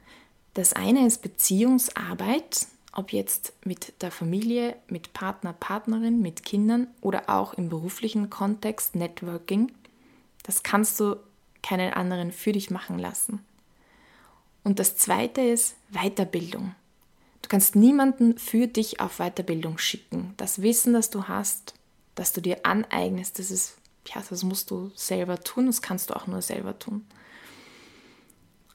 Das 0.54 0.72
eine 0.72 1.06
ist 1.06 1.22
Beziehungsarbeit, 1.22 2.68
ob 2.92 3.12
jetzt 3.12 3.52
mit 3.64 4.00
der 4.02 4.12
Familie, 4.12 4.76
mit 4.88 5.12
Partner, 5.12 5.52
Partnerin, 5.52 6.22
mit 6.22 6.44
Kindern 6.44 6.86
oder 7.00 7.28
auch 7.28 7.54
im 7.54 7.68
beruflichen 7.68 8.30
Kontext, 8.30 8.94
Networking. 8.94 9.72
Das 10.44 10.62
kannst 10.62 11.00
du 11.00 11.16
keinen 11.62 11.92
anderen 11.92 12.30
für 12.30 12.52
dich 12.52 12.70
machen 12.70 12.98
lassen. 12.98 13.44
Und 14.62 14.78
das 14.78 14.96
zweite 14.96 15.40
ist 15.40 15.74
Weiterbildung. 15.90 16.74
Du 17.42 17.48
kannst 17.48 17.74
niemanden 17.74 18.38
für 18.38 18.68
dich 18.68 19.00
auf 19.00 19.18
Weiterbildung 19.18 19.76
schicken. 19.78 20.34
Das 20.36 20.62
Wissen, 20.62 20.94
das 20.94 21.10
du 21.10 21.24
hast, 21.24 21.74
das 22.14 22.32
du 22.32 22.40
dir 22.40 22.64
aneignest, 22.64 23.38
das 23.38 23.50
ist, 23.50 23.76
ja, 24.06 24.22
das 24.28 24.44
musst 24.44 24.70
du 24.70 24.92
selber 24.94 25.40
tun, 25.40 25.66
das 25.66 25.82
kannst 25.82 26.10
du 26.10 26.14
auch 26.14 26.26
nur 26.26 26.42
selber 26.42 26.78
tun. 26.78 27.04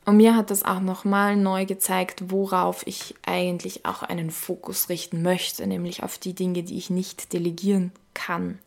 Und 0.06 0.18
mir 0.18 0.36
hat 0.36 0.50
das 0.50 0.64
auch 0.64 0.80
nochmal 0.80 1.36
neu 1.36 1.66
gezeigt, 1.66 2.32
worauf 2.32 2.86
ich 2.88 3.16
eigentlich 3.26 3.86
auch 3.86 4.02
einen 4.02 4.32
Fokus 4.32 4.90
richten 4.90 5.22
möchte, 5.22 5.68
nämlich 5.68 6.04
auf 6.04 6.18
die 6.18 6.34
Dinge, 6.34 6.64
die 6.64 6.78
ich 6.78 6.90
nicht 6.90 7.34
delegieren 7.34 7.92
kann. 8.14 8.60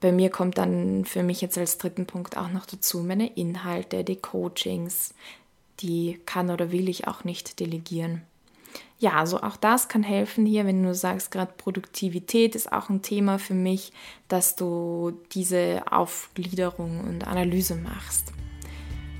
Bei 0.00 0.12
mir 0.12 0.30
kommt 0.30 0.58
dann 0.58 1.04
für 1.04 1.22
mich 1.22 1.40
jetzt 1.40 1.56
als 1.56 1.78
dritten 1.78 2.06
Punkt 2.06 2.36
auch 2.36 2.50
noch 2.50 2.66
dazu 2.66 2.98
meine 2.98 3.28
Inhalte, 3.28 4.04
die 4.04 4.16
Coachings, 4.16 5.14
die 5.80 6.20
kann 6.26 6.50
oder 6.50 6.70
will 6.70 6.88
ich 6.88 7.06
auch 7.06 7.24
nicht 7.24 7.60
delegieren. 7.60 8.22
Ja, 8.98 9.12
also 9.12 9.42
auch 9.42 9.56
das 9.56 9.88
kann 9.88 10.02
helfen 10.02 10.46
hier, 10.46 10.64
wenn 10.66 10.82
du 10.82 10.94
sagst, 10.94 11.30
gerade 11.30 11.52
Produktivität 11.56 12.54
ist 12.54 12.72
auch 12.72 12.88
ein 12.88 13.02
Thema 13.02 13.38
für 13.38 13.54
mich, 13.54 13.92
dass 14.28 14.56
du 14.56 15.18
diese 15.32 15.82
Aufgliederung 15.90 17.00
und 17.00 17.26
Analyse 17.26 17.74
machst. 17.74 18.32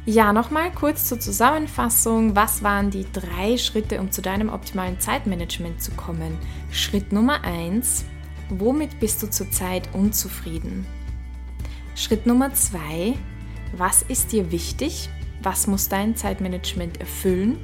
Ja, 0.09 0.33
nochmal 0.33 0.71
kurz 0.71 1.07
zur 1.07 1.19
Zusammenfassung. 1.19 2.37
Was 2.37 2.63
waren 2.63 2.91
die 2.91 3.07
drei 3.13 3.59
Schritte, 3.59 4.01
um 4.01 4.13
zu 4.13 4.23
deinem 4.23 4.51
optimalen 4.51 5.01
Zeitmanagement 5.01 5.83
zu 5.83 5.91
kommen? 5.91 6.39
Schritt 6.71 7.13
Nummer 7.13 7.43
eins: 7.43 8.05
Womit 8.49 9.01
bist 9.01 9.21
du 9.25 9.29
zurzeit 9.29 9.89
unzufrieden? 9.95 10.87
Schritt 11.97 12.25
Nummer 12.25 12.55
zwei: 12.55 13.15
Was 13.77 14.03
ist 14.03 14.31
dir 14.31 14.53
wichtig? 14.53 15.11
Was 15.43 15.67
muss 15.67 15.89
dein 15.89 16.15
Zeitmanagement 16.15 17.01
erfüllen? 17.01 17.59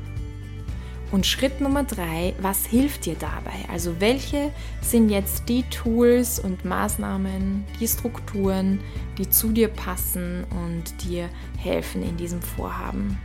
Und 1.13 1.27
Schritt 1.27 1.61
Nummer 1.61 1.85
drei, 1.85 2.35
was 2.41 2.65
hilft 2.65 3.05
dir 3.05 3.17
dabei? 3.17 3.53
Also 3.71 4.01
welche 4.01 4.51
sind 4.81 5.11
jetzt 5.11 5.47
die 5.47 5.63
Tools 5.65 6.39
und 6.39 6.65
Maßnahmen, 6.65 7.67
die 7.79 7.87
Strukturen, 7.87 8.81
die 9.19 9.29
zu 9.29 9.53
dir 9.53 9.69
passen 9.69 10.45
und 10.51 11.05
dir 11.05 11.29
helfen 11.59 12.03
in 12.03 12.17
diesem 12.17 12.41
Vorhaben? 12.41 13.19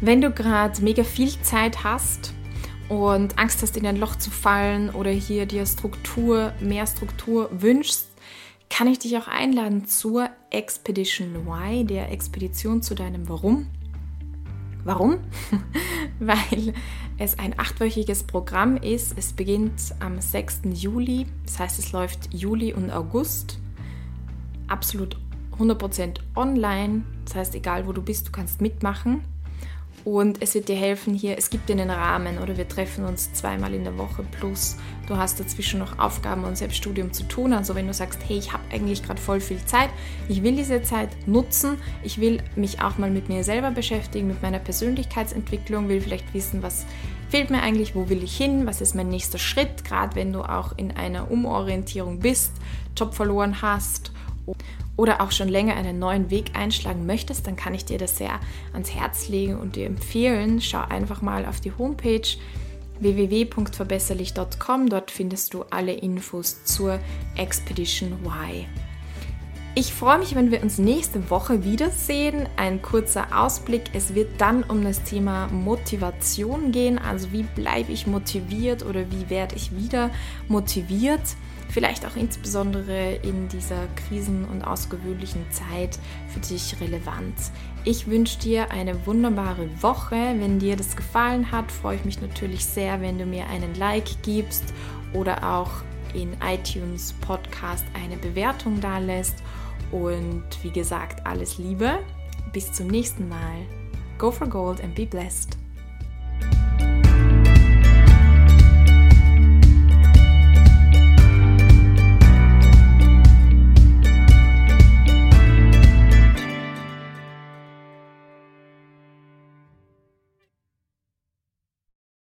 Wenn 0.00 0.22
du 0.22 0.30
gerade 0.30 0.80
mega 0.80 1.04
viel 1.04 1.38
Zeit 1.42 1.84
hast 1.84 2.32
und 2.88 3.38
Angst 3.38 3.60
hast, 3.60 3.76
in 3.76 3.86
ein 3.86 3.98
Loch 3.98 4.16
zu 4.16 4.30
fallen 4.30 4.88
oder 4.88 5.10
hier 5.10 5.44
dir 5.44 5.66
Struktur, 5.66 6.54
mehr 6.60 6.86
Struktur 6.86 7.50
wünschst, 7.52 8.08
kann 8.70 8.88
ich 8.88 8.98
dich 8.98 9.18
auch 9.18 9.28
einladen 9.28 9.84
zur 9.84 10.30
Expedition 10.48 11.46
Y, 11.46 11.86
der 11.86 12.10
Expedition 12.10 12.80
zu 12.80 12.94
deinem 12.94 13.28
Warum 13.28 13.66
Warum? 14.86 15.18
Weil 16.20 16.72
es 17.18 17.38
ein 17.38 17.58
achtwöchiges 17.58 18.22
Programm 18.22 18.76
ist. 18.76 19.16
Es 19.16 19.32
beginnt 19.32 19.94
am 20.00 20.20
6. 20.20 20.62
Juli, 20.72 21.26
das 21.44 21.58
heißt 21.58 21.78
es 21.78 21.92
läuft 21.92 22.32
Juli 22.32 22.72
und 22.72 22.90
August. 22.90 23.58
Absolut 24.68 25.16
100% 25.58 26.18
online, 26.34 27.04
das 27.24 27.34
heißt 27.34 27.54
egal 27.54 27.86
wo 27.86 27.92
du 27.92 28.02
bist, 28.02 28.28
du 28.28 28.32
kannst 28.32 28.60
mitmachen. 28.60 29.22
Und 30.06 30.40
es 30.40 30.54
wird 30.54 30.68
dir 30.68 30.76
helfen 30.76 31.14
hier, 31.14 31.36
es 31.36 31.50
gibt 31.50 31.68
dir 31.68 31.72
einen 31.72 31.90
Rahmen 31.90 32.38
oder 32.38 32.56
wir 32.56 32.68
treffen 32.68 33.04
uns 33.04 33.32
zweimal 33.32 33.74
in 33.74 33.82
der 33.82 33.98
Woche 33.98 34.24
plus 34.38 34.76
du 35.08 35.16
hast 35.16 35.40
dazwischen 35.40 35.80
noch 35.80 35.98
Aufgaben 35.98 36.44
und 36.44 36.56
Selbststudium 36.56 37.12
zu 37.12 37.24
tun. 37.24 37.52
Also 37.52 37.74
wenn 37.74 37.88
du 37.88 37.92
sagst, 37.92 38.20
hey, 38.24 38.38
ich 38.38 38.52
habe 38.52 38.62
eigentlich 38.70 39.02
gerade 39.02 39.20
voll 39.20 39.40
viel 39.40 39.58
Zeit, 39.64 39.90
ich 40.28 40.44
will 40.44 40.54
diese 40.54 40.80
Zeit 40.84 41.08
nutzen, 41.26 41.78
ich 42.04 42.20
will 42.20 42.40
mich 42.54 42.80
auch 42.80 42.98
mal 42.98 43.10
mit 43.10 43.28
mir 43.28 43.42
selber 43.42 43.72
beschäftigen, 43.72 44.28
mit 44.28 44.42
meiner 44.42 44.60
Persönlichkeitsentwicklung, 44.60 45.88
will 45.88 46.00
vielleicht 46.00 46.32
wissen, 46.34 46.62
was 46.62 46.86
fehlt 47.28 47.50
mir 47.50 47.62
eigentlich, 47.62 47.96
wo 47.96 48.08
will 48.08 48.22
ich 48.22 48.36
hin, 48.36 48.64
was 48.64 48.80
ist 48.80 48.94
mein 48.94 49.08
nächster 49.08 49.38
Schritt, 49.38 49.84
gerade 49.84 50.14
wenn 50.14 50.32
du 50.32 50.42
auch 50.42 50.76
in 50.76 50.92
einer 50.92 51.32
Umorientierung 51.32 52.20
bist, 52.20 52.52
Job 52.96 53.12
verloren 53.12 53.60
hast 53.60 54.12
oder 54.96 55.20
auch 55.20 55.32
schon 55.32 55.48
länger 55.48 55.76
einen 55.76 55.98
neuen 55.98 56.30
Weg 56.30 56.52
einschlagen 56.54 57.06
möchtest, 57.06 57.46
dann 57.46 57.56
kann 57.56 57.74
ich 57.74 57.84
dir 57.84 57.98
das 57.98 58.16
sehr 58.16 58.40
ans 58.72 58.94
Herz 58.94 59.28
legen 59.28 59.58
und 59.58 59.76
dir 59.76 59.86
empfehlen. 59.86 60.60
Schau 60.60 60.80
einfach 60.80 61.22
mal 61.22 61.44
auf 61.46 61.60
die 61.60 61.72
Homepage 61.76 62.26
www.verbesserlich.com. 63.00 64.88
Dort 64.88 65.10
findest 65.10 65.54
du 65.54 65.64
alle 65.70 65.92
Infos 65.92 66.64
zur 66.64 66.98
Expedition 67.36 68.12
Y. 68.24 68.66
Ich 69.78 69.92
freue 69.92 70.18
mich, 70.18 70.34
wenn 70.34 70.50
wir 70.50 70.62
uns 70.62 70.78
nächste 70.78 71.28
Woche 71.28 71.62
wiedersehen. 71.62 72.48
Ein 72.56 72.80
kurzer 72.80 73.26
Ausblick. 73.38 73.90
Es 73.92 74.14
wird 74.14 74.40
dann 74.40 74.62
um 74.62 74.82
das 74.82 75.02
Thema 75.02 75.48
Motivation 75.48 76.72
gehen. 76.72 76.98
Also 76.98 77.30
wie 77.30 77.42
bleibe 77.42 77.92
ich 77.92 78.06
motiviert 78.06 78.86
oder 78.86 79.10
wie 79.10 79.28
werde 79.28 79.54
ich 79.54 79.76
wieder 79.76 80.10
motiviert? 80.48 81.20
Vielleicht 81.68 82.06
auch 82.06 82.16
insbesondere 82.16 83.14
in 83.22 83.48
dieser 83.48 83.86
krisen- 83.96 84.44
und 84.44 84.62
ausgewöhnlichen 84.62 85.44
Zeit 85.50 85.98
für 86.28 86.40
dich 86.40 86.80
relevant. 86.80 87.34
Ich 87.84 88.06
wünsche 88.06 88.38
dir 88.38 88.70
eine 88.70 89.06
wunderbare 89.06 89.68
Woche. 89.82 90.16
Wenn 90.16 90.58
dir 90.58 90.76
das 90.76 90.96
gefallen 90.96 91.50
hat, 91.52 91.70
freue 91.70 91.96
ich 91.96 92.04
mich 92.04 92.20
natürlich 92.20 92.64
sehr, 92.64 93.00
wenn 93.00 93.18
du 93.18 93.26
mir 93.26 93.46
einen 93.48 93.74
Like 93.74 94.22
gibst 94.22 94.64
oder 95.12 95.56
auch 95.56 95.70
in 96.14 96.36
iTunes 96.42 97.12
Podcast 97.20 97.84
eine 97.94 98.16
Bewertung 98.16 98.80
da 98.80 98.98
lässt. 98.98 99.36
Und 99.92 100.44
wie 100.62 100.70
gesagt, 100.70 101.26
alles 101.26 101.58
Liebe. 101.58 101.98
Bis 102.52 102.72
zum 102.72 102.86
nächsten 102.86 103.28
Mal. 103.28 103.66
Go 104.18 104.30
for 104.30 104.48
Gold 104.48 104.82
and 104.82 104.94
be 104.94 105.06
blessed. 105.06 105.56